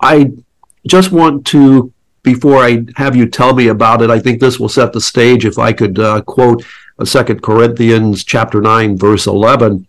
I 0.00 0.32
just 0.86 1.10
want 1.12 1.46
to 1.48 1.92
before 2.22 2.58
I 2.62 2.84
have 2.96 3.16
you 3.16 3.26
tell 3.26 3.54
me 3.54 3.68
about 3.68 4.02
it. 4.02 4.10
I 4.10 4.20
think 4.20 4.40
this 4.40 4.60
will 4.60 4.68
set 4.68 4.92
the 4.92 5.00
stage. 5.00 5.44
If 5.44 5.58
I 5.58 5.72
could 5.72 5.98
uh, 5.98 6.22
quote 6.22 6.64
a 6.98 7.06
Second 7.06 7.42
Corinthians 7.42 8.24
chapter 8.24 8.60
nine 8.60 8.96
verse 8.96 9.26
eleven, 9.26 9.86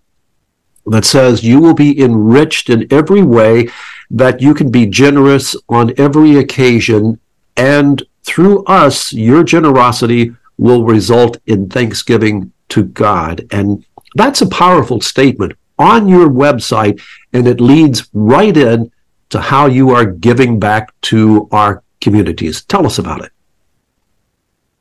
that 0.85 1.05
says, 1.05 1.43
"You 1.43 1.59
will 1.59 1.75
be 1.75 2.01
enriched 2.01 2.69
in 2.69 2.87
every 2.91 3.21
way." 3.21 3.69
That 4.13 4.41
you 4.41 4.53
can 4.53 4.71
be 4.71 4.87
generous 4.87 5.55
on 5.69 5.93
every 5.97 6.35
occasion, 6.35 7.19
and 7.55 8.03
through 8.23 8.65
us, 8.65 9.13
your 9.13 9.43
generosity 9.43 10.35
will 10.57 10.83
result 10.83 11.37
in 11.45 11.69
thanksgiving 11.69 12.51
to 12.69 12.83
God. 12.83 13.47
And 13.51 13.85
that's 14.15 14.41
a 14.41 14.47
powerful 14.47 15.01
statement 15.01 15.53
on 15.77 16.07
your 16.07 16.29
website, 16.29 17.01
and 17.33 17.47
it 17.47 17.59
leads 17.59 18.09
right 18.13 18.55
in 18.55 18.91
to 19.29 19.39
how 19.39 19.65
you 19.65 19.89
are 19.91 20.05
giving 20.05 20.59
back 20.59 20.93
to 21.01 21.47
our 21.51 21.83
communities. 22.01 22.63
Tell 22.63 22.85
us 22.85 22.99
about 22.99 23.23
it. 23.23 23.31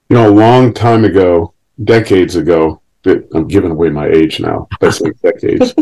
You 0.09 0.17
know, 0.17 0.29
a 0.29 0.35
long 0.35 0.75
time 0.75 1.05
ago, 1.05 1.55
decades 1.85 2.37
ago, 2.37 2.83
I'm 3.07 3.49
giving 3.49 3.71
away 3.71 3.91
my 3.91 4.09
age 4.09 4.41
now, 4.41 4.69
that's 4.81 5.01
like 5.01 5.19
decades. 5.23 5.75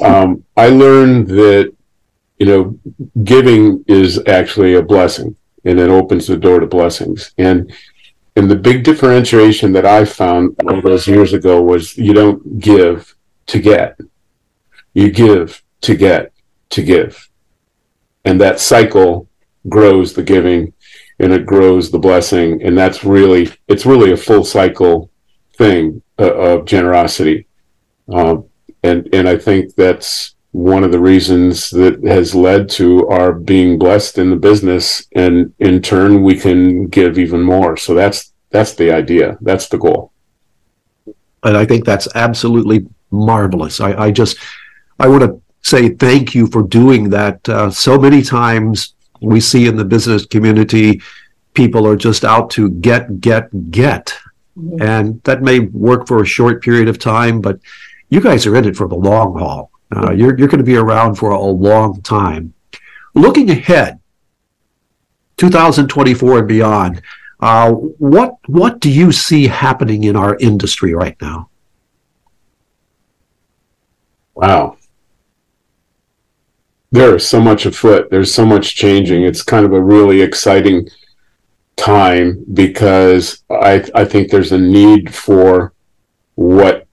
Um, 0.00 0.44
I 0.56 0.68
learned 0.68 1.28
that, 1.28 1.74
you 2.38 2.46
know, 2.46 2.78
giving 3.24 3.84
is 3.88 4.20
actually 4.26 4.74
a 4.74 4.82
blessing 4.82 5.36
and 5.64 5.80
it 5.80 5.90
opens 5.90 6.26
the 6.26 6.36
door 6.36 6.60
to 6.60 6.66
blessings. 6.66 7.32
And 7.38 7.72
and 8.36 8.50
the 8.50 8.56
big 8.56 8.84
differentiation 8.84 9.72
that 9.72 9.86
I 9.86 10.04
found 10.04 10.56
all 10.68 10.82
those 10.82 11.08
years 11.08 11.32
ago 11.32 11.62
was 11.62 11.96
you 11.96 12.12
don't 12.12 12.60
give 12.60 13.16
to 13.46 13.58
get. 13.58 13.98
You 14.92 15.10
give 15.10 15.62
to 15.80 15.96
get 15.96 16.32
to 16.70 16.82
give. 16.82 17.30
And 18.26 18.38
that 18.40 18.60
cycle 18.60 19.28
grows 19.68 20.12
the 20.12 20.22
giving 20.22 20.74
and 21.18 21.32
it 21.32 21.46
grows 21.46 21.90
the 21.90 21.98
blessing. 21.98 22.62
And 22.62 22.76
that's 22.76 23.04
really, 23.04 23.50
it's 23.68 23.86
really 23.86 24.12
a 24.12 24.16
full 24.16 24.44
cycle 24.44 25.10
thing 25.56 26.02
uh, 26.18 26.34
of 26.34 26.66
generosity. 26.66 27.46
Uh, 28.12 28.38
and, 28.82 29.08
and 29.14 29.26
I 29.26 29.38
think 29.38 29.74
that's 29.74 30.35
one 30.56 30.84
of 30.84 30.92
the 30.92 30.98
reasons 30.98 31.70
that 31.70 32.02
has 32.04 32.34
led 32.34 32.68
to 32.68 33.06
our 33.08 33.32
being 33.32 33.78
blessed 33.78 34.18
in 34.18 34.30
the 34.30 34.36
business 34.36 35.06
and 35.14 35.52
in 35.58 35.82
turn 35.82 36.22
we 36.22 36.38
can 36.38 36.86
give 36.88 37.18
even 37.18 37.42
more 37.42 37.76
so 37.76 37.94
that's 37.94 38.32
that's 38.50 38.74
the 38.74 38.90
idea 38.90 39.36
that's 39.42 39.68
the 39.68 39.78
goal 39.78 40.12
and 41.42 41.56
i 41.56 41.64
think 41.64 41.84
that's 41.84 42.08
absolutely 42.14 42.86
marvelous 43.10 43.80
i, 43.80 43.92
I 44.06 44.10
just 44.10 44.38
i 44.98 45.06
want 45.06 45.22
to 45.22 45.40
say 45.62 45.90
thank 45.90 46.34
you 46.34 46.46
for 46.46 46.62
doing 46.62 47.10
that 47.10 47.46
uh, 47.48 47.70
so 47.70 47.98
many 47.98 48.22
times 48.22 48.94
we 49.20 49.40
see 49.40 49.66
in 49.66 49.76
the 49.76 49.84
business 49.84 50.24
community 50.24 51.00
people 51.56 51.86
are 51.88 51.96
just 51.96 52.24
out 52.24 52.50
to 52.50 52.70
get, 52.70 53.20
get, 53.20 53.70
get. 53.72 54.14
Mm-hmm. 54.56 54.82
And 54.82 55.22
that 55.24 55.42
may 55.42 55.60
work 55.60 56.06
for 56.06 56.22
a 56.22 56.26
short 56.26 56.62
period 56.62 56.88
of 56.88 56.98
time, 57.00 57.40
but 57.40 57.58
you 58.10 58.20
guys 58.20 58.46
are 58.46 58.54
in 58.54 58.66
it 58.66 58.76
for 58.76 58.86
the 58.86 58.94
long 58.94 59.36
haul. 59.36 59.72
Uh, 59.94 60.12
you're 60.12 60.36
you're 60.38 60.48
going 60.48 60.58
to 60.58 60.64
be 60.64 60.76
around 60.76 61.14
for 61.14 61.30
a 61.30 61.40
long 61.40 62.00
time. 62.02 62.52
Looking 63.14 63.50
ahead, 63.50 64.00
2024 65.36 66.38
and 66.38 66.48
beyond, 66.48 67.02
uh, 67.40 67.70
what 67.70 68.36
what 68.46 68.80
do 68.80 68.90
you 68.90 69.12
see 69.12 69.46
happening 69.46 70.04
in 70.04 70.16
our 70.16 70.36
industry 70.36 70.94
right 70.94 71.16
now? 71.20 71.50
Wow, 74.34 74.76
there 76.90 77.14
is 77.14 77.28
so 77.28 77.40
much 77.40 77.64
afoot. 77.64 78.10
There's 78.10 78.34
so 78.34 78.44
much 78.44 78.74
changing. 78.74 79.22
It's 79.22 79.42
kind 79.42 79.64
of 79.64 79.72
a 79.72 79.80
really 79.80 80.20
exciting 80.20 80.88
time 81.76 82.44
because 82.54 83.42
I 83.50 83.84
I 83.94 84.04
think 84.04 84.30
there's 84.30 84.52
a 84.52 84.58
need 84.58 85.14
for 85.14 85.72
what 86.34 86.86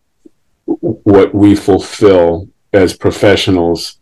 what 0.65 1.33
we 1.33 1.55
fulfill 1.55 2.49
as 2.73 2.95
professionals 2.95 3.97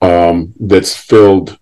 um, 0.00 0.52
that's 0.58 0.96
filled 0.96 1.58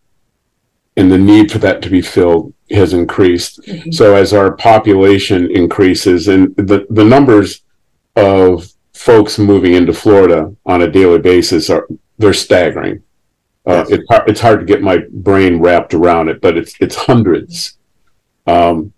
and 0.96 1.10
the 1.10 1.18
need 1.18 1.50
for 1.50 1.58
that 1.58 1.82
to 1.82 1.90
be 1.90 2.02
filled 2.02 2.52
has 2.70 2.92
increased. 2.92 3.60
Mm-hmm. 3.62 3.90
So 3.90 4.14
as 4.14 4.32
our 4.32 4.52
population 4.52 5.50
increases 5.50 6.28
and 6.28 6.54
the, 6.56 6.86
the 6.90 7.04
numbers 7.04 7.62
of 8.16 8.70
folks 8.92 9.38
moving 9.38 9.74
into 9.74 9.92
Florida 9.92 10.54
on 10.66 10.82
a 10.82 10.90
daily 10.90 11.18
basis 11.18 11.70
are 11.70 11.86
they're 12.18 12.34
staggering. 12.34 13.02
Uh, 13.66 13.84
yes. 13.88 13.90
it, 13.90 14.00
it's 14.26 14.40
hard 14.40 14.60
to 14.60 14.66
get 14.66 14.82
my 14.82 14.98
brain 15.10 15.58
wrapped 15.58 15.94
around 15.94 16.28
it, 16.28 16.40
but 16.40 16.56
it's 16.56 16.74
it's 16.80 16.96
hundreds. 16.96 17.78
Um, 18.46 18.92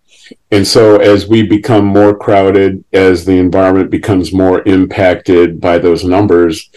and 0.50 0.66
so 0.66 0.96
as 0.96 1.28
we 1.28 1.42
become 1.42 1.84
more 1.84 2.16
crowded, 2.16 2.84
as 2.92 3.24
the 3.24 3.38
environment 3.38 3.90
becomes 3.90 4.32
more 4.32 4.62
impacted 4.66 5.60
by 5.60 5.78
those 5.78 6.04
numbers, 6.04 6.70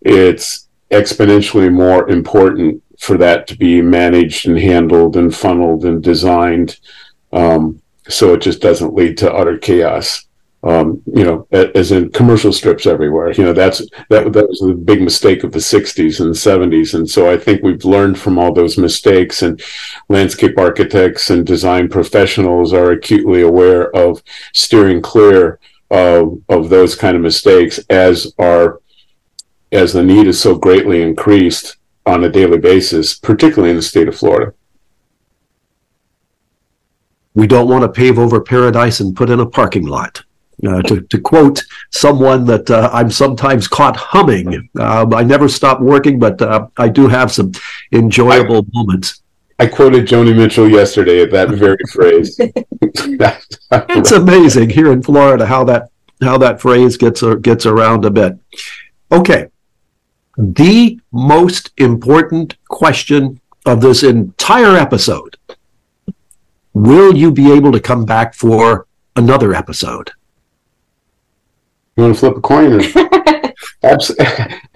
it's 0.00 0.68
exponentially 0.90 1.72
more 1.72 2.08
important 2.08 2.82
for 2.98 3.16
that 3.18 3.46
to 3.46 3.56
be 3.56 3.80
managed 3.80 4.48
and 4.48 4.58
handled 4.58 5.16
and 5.16 5.34
funneled 5.34 5.84
and 5.84 6.02
designed. 6.02 6.78
Um, 7.32 7.80
so 8.08 8.34
it 8.34 8.40
just 8.40 8.60
doesn't 8.60 8.94
lead 8.94 9.18
to 9.18 9.32
utter 9.32 9.58
chaos. 9.58 10.24
Um, 10.64 11.02
you 11.06 11.22
know 11.22 11.46
as 11.52 11.92
in 11.92 12.10
commercial 12.10 12.52
strips 12.52 12.84
everywhere. 12.84 13.30
You 13.30 13.44
know 13.44 13.52
that's 13.52 13.78
that, 14.08 14.32
that 14.32 14.48
was 14.48 14.58
the 14.58 14.74
big 14.74 15.00
mistake 15.00 15.44
of 15.44 15.52
the 15.52 15.60
60s 15.60 16.18
and 16.18 16.34
70s 16.34 16.94
and 16.94 17.08
so 17.08 17.30
i 17.30 17.36
think 17.36 17.62
we've 17.62 17.84
learned 17.84 18.18
from 18.18 18.40
all 18.40 18.52
those 18.52 18.76
mistakes 18.76 19.42
and 19.42 19.62
landscape 20.08 20.58
architects 20.58 21.30
and 21.30 21.46
design 21.46 21.88
professionals 21.88 22.72
are 22.72 22.90
acutely 22.90 23.42
aware 23.42 23.94
of 23.94 24.20
steering 24.52 25.00
clear 25.00 25.60
of, 25.92 26.42
of 26.48 26.68
those 26.68 26.96
kind 26.96 27.16
of 27.16 27.22
mistakes 27.22 27.78
as 27.88 28.34
are 28.40 28.80
as 29.72 29.92
the 29.92 30.02
need 30.02 30.26
is 30.26 30.40
so 30.40 30.56
greatly 30.56 31.02
increased 31.02 31.76
on 32.06 32.24
a 32.24 32.28
daily 32.28 32.58
basis, 32.58 33.18
particularly 33.18 33.70
in 33.70 33.76
the 33.76 33.82
state 33.82 34.08
of 34.08 34.16
Florida. 34.16 34.54
We 37.34 37.46
don't 37.46 37.68
want 37.68 37.82
to 37.82 37.88
pave 37.88 38.18
over 38.18 38.40
paradise 38.40 39.00
and 39.00 39.16
put 39.16 39.30
in 39.30 39.40
a 39.40 39.46
parking 39.46 39.86
lot. 39.86 40.22
Uh, 40.66 40.82
to, 40.82 41.02
to 41.02 41.20
quote 41.20 41.62
someone 41.92 42.44
that 42.44 42.68
uh, 42.68 42.90
I'm 42.92 43.12
sometimes 43.12 43.68
caught 43.68 43.96
humming, 43.96 44.68
uh, 44.76 45.06
I 45.14 45.22
never 45.22 45.48
stop 45.48 45.80
working, 45.80 46.18
but 46.18 46.42
uh, 46.42 46.66
I 46.76 46.88
do 46.88 47.06
have 47.06 47.30
some 47.30 47.52
enjoyable 47.92 48.56
I, 48.56 48.70
moments. 48.72 49.22
I 49.60 49.66
quoted 49.68 50.08
Joni 50.08 50.34
Mitchell 50.36 50.68
yesterday 50.68 51.22
at 51.22 51.30
that 51.30 51.50
very 51.50 51.78
phrase. 51.92 52.36
it's 52.40 54.10
amazing 54.10 54.70
here 54.70 54.90
in 54.90 55.00
Florida 55.00 55.46
how 55.46 55.62
that 55.62 55.90
how 56.22 56.38
that 56.38 56.60
phrase 56.60 56.96
gets 56.96 57.22
uh, 57.22 57.36
gets 57.36 57.64
around 57.64 58.04
a 58.04 58.10
bit. 58.10 58.36
Okay, 59.12 59.46
the 60.38 61.00
most 61.10 61.72
important 61.78 62.56
question 62.68 63.40
of 63.66 63.80
this 63.80 64.04
entire 64.04 64.76
episode. 64.76 65.36
Will 66.72 67.16
you 67.16 67.32
be 67.32 67.52
able 67.52 67.72
to 67.72 67.80
come 67.80 68.04
back 68.04 68.34
for 68.34 68.86
another 69.16 69.52
episode? 69.52 70.12
You 71.96 72.04
want 72.04 72.14
to 72.14 72.20
flip 72.20 72.36
a 72.36 72.40
coin? 72.40 72.80
abs- 73.82 74.14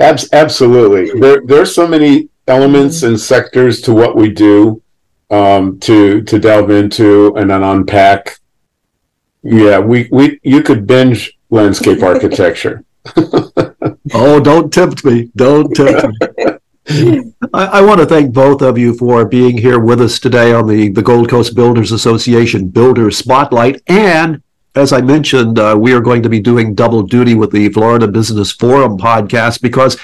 abs- 0.01 0.33
absolutely. 0.33 1.18
There, 1.20 1.42
there 1.46 1.62
are 1.62 1.66
so 1.66 1.87
many 1.87 2.29
elements 2.48 3.05
and 3.05 3.18
sectors 3.18 3.81
to 3.83 3.92
what 3.92 4.16
we 4.16 4.31
do 4.31 4.83
um, 5.31 5.79
to 5.81 6.22
to 6.22 6.38
delve 6.40 6.70
into 6.70 7.35
and 7.37 7.48
then 7.51 7.62
unpack. 7.62 8.40
Yeah, 9.44 9.79
we, 9.79 10.09
we 10.11 10.40
you 10.42 10.62
could 10.62 10.88
binge 10.88 11.38
landscape 11.51 12.03
architecture. 12.12 12.85
oh, 14.15 14.41
don't 14.41 14.73
tempt 14.73 15.05
me. 15.05 15.31
Don't 15.37 15.75
tempt 15.75 16.07
me. 16.07 16.45
I, 17.55 17.65
I, 17.65 17.81
want 17.83 18.01
to 18.01 18.07
thank 18.07 18.33
both 18.33 18.61
of 18.61 18.77
you 18.77 18.95
for 18.95 19.25
being 19.25 19.57
here 19.57 19.79
with 19.79 20.01
us 20.01 20.19
today 20.19 20.53
on 20.53 20.67
the, 20.67 20.88
the 20.88 21.03
Gold 21.03 21.29
Coast 21.29 21.55
Builders 21.55 21.93
Association 21.93 22.69
Builder 22.69 23.11
Spotlight. 23.11 23.81
And 23.87 24.43
as 24.75 24.93
I 24.93 25.01
mentioned, 25.01 25.59
uh, 25.59 25.77
we 25.79 25.93
are 25.93 26.01
going 26.01 26.23
to 26.23 26.29
be 26.29 26.41
doing 26.41 26.75
double 26.75 27.03
duty 27.03 27.35
with 27.35 27.53
the 27.53 27.69
Florida 27.69 28.09
Business 28.09 28.51
Forum 28.51 28.99
podcast 28.99 29.61
because 29.62 29.97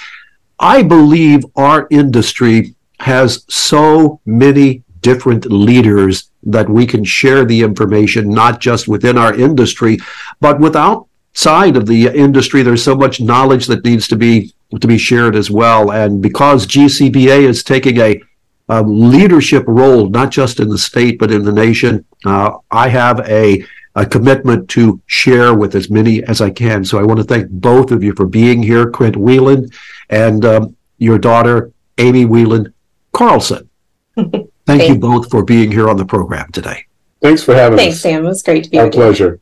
I 0.61 0.83
believe 0.83 1.45
our 1.57 1.89
industry 1.91 2.75
has 3.01 3.45
so 3.49 4.21
many 4.25 4.85
different 5.01 5.51
leaders 5.51 6.31
that 6.43 6.69
we 6.69 6.87
can 6.87 7.05
share 7.05 7.45
the 7.45 7.61
information, 7.63 8.31
not 8.31 8.61
just 8.61 8.89
within 8.89 9.19
our 9.19 9.35
industry, 9.35 9.99
but 10.41 10.61
without 10.61 11.08
side 11.35 11.77
of 11.77 11.87
the 11.87 12.09
industry, 12.09 12.63
there's 12.63 12.83
so 12.83 12.97
much 12.97 13.21
knowledge 13.21 13.67
that 13.67 13.85
needs 13.85 14.09
to 14.09 14.17
be 14.17 14.53
to 14.81 14.87
be 14.87 14.99
shared 14.99 15.35
as 15.35 15.51
well. 15.51 15.93
And 15.93 16.21
because 16.21 16.67
GCBA 16.67 17.43
is 17.43 17.65
taking 17.65 17.99
a, 17.99 18.21
a 18.69 18.83
leadership 18.83 19.65
role, 19.67 20.11
not 20.11 20.31
just 20.31 20.61
in 20.61 20.69
the 20.69 20.79
state 20.79 21.19
but 21.19 21.31
in 21.31 21.43
the 21.43 21.53
nation, 21.53 22.05
uh, 22.25 22.59
I 22.71 22.89
have 22.89 23.21
a 23.21 23.65
a 23.95 24.07
commitment 24.07 24.69
to 24.71 25.01
share 25.07 25.55
with 25.55 25.75
as 25.75 25.91
many 25.91 26.23
as 26.25 26.41
I 26.41 26.51
can. 26.51 26.85
So 26.85 26.99
I 26.99 27.03
want 27.03 27.19
to 27.19 27.25
thank 27.25 27.51
both 27.51 27.91
of 27.91 28.03
you 28.05 28.13
for 28.15 28.27
being 28.27 28.63
here, 28.63 28.91
Krent 28.91 29.17
Wieland 29.17 29.73
and 30.09 30.45
um, 30.45 30.77
your 30.99 31.19
daughter, 31.19 31.73
Amy 31.99 32.25
Wieland 32.25 32.73
Carlson. 33.13 33.69
Thank 34.67 34.89
you 34.89 34.97
both 34.99 35.31
for 35.31 35.43
being 35.45 35.73
here 35.73 35.89
on 35.89 35.97
the 35.97 36.05
program 36.05 36.51
today. 36.53 36.85
Thanks 37.23 37.43
for 37.43 37.55
having 37.55 37.79
Thanks, 37.79 37.97
us. 37.97 38.03
Thanks, 38.03 38.17
Sam. 38.17 38.25
It 38.25 38.29
was 38.29 38.43
great 38.43 38.65
to 38.65 38.71
be 38.71 38.77
here. 38.77 38.85
Our 38.85 38.91
pleasure. 38.91 39.41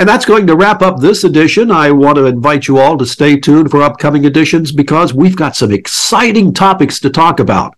And 0.00 0.08
that's 0.08 0.24
going 0.24 0.46
to 0.46 0.56
wrap 0.56 0.80
up 0.80 0.98
this 0.98 1.24
edition. 1.24 1.70
I 1.70 1.90
want 1.90 2.16
to 2.16 2.24
invite 2.24 2.68
you 2.68 2.78
all 2.78 2.96
to 2.96 3.04
stay 3.04 3.38
tuned 3.38 3.70
for 3.70 3.82
upcoming 3.82 4.24
editions 4.24 4.72
because 4.72 5.12
we've 5.12 5.36
got 5.36 5.54
some 5.54 5.70
exciting 5.70 6.54
topics 6.54 6.98
to 7.00 7.10
talk 7.10 7.38
about. 7.38 7.74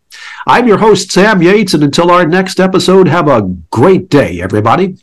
I'm 0.47 0.69
your 0.69 0.79
host, 0.79 1.11
Sam 1.11 1.43
Yates, 1.43 1.75
and 1.75 1.83
until 1.83 2.13
our 2.13 2.25
next 2.25 2.61
episode, 2.61 3.09
have 3.09 3.27
a 3.27 3.53
great 3.73 4.09
day, 4.09 4.41
everybody. 4.41 4.99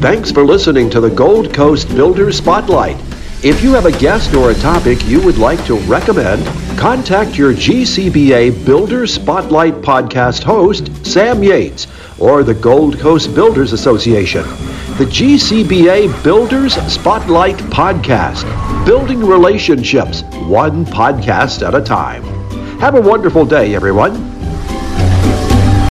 Thanks 0.00 0.32
for 0.32 0.44
listening 0.44 0.90
to 0.90 1.00
the 1.00 1.10
Gold 1.10 1.54
Coast 1.54 1.88
Builder 1.90 2.32
Spotlight. 2.32 2.96
If 3.44 3.62
you 3.62 3.72
have 3.74 3.86
a 3.86 3.96
guest 3.96 4.34
or 4.34 4.50
a 4.50 4.54
topic 4.54 5.06
you 5.06 5.22
would 5.22 5.38
like 5.38 5.64
to 5.66 5.76
recommend, 5.82 6.44
contact 6.76 7.38
your 7.38 7.52
GCBA 7.52 8.66
Builder 8.66 9.06
Spotlight 9.06 9.74
podcast 9.74 10.42
host, 10.42 11.06
Sam 11.06 11.40
Yates, 11.44 11.86
or 12.18 12.42
the 12.42 12.54
Gold 12.54 12.98
Coast 12.98 13.32
Builders 13.32 13.72
Association 13.72 14.42
the 14.98 15.04
GCBA 15.04 16.24
Builders 16.24 16.74
Spotlight 16.92 17.54
Podcast, 17.70 18.44
building 18.84 19.20
relationships 19.24 20.22
one 20.48 20.84
podcast 20.84 21.64
at 21.64 21.72
a 21.76 21.80
time. 21.80 22.24
Have 22.80 22.96
a 22.96 23.00
wonderful 23.00 23.46
day, 23.46 23.76
everyone. 23.76 24.37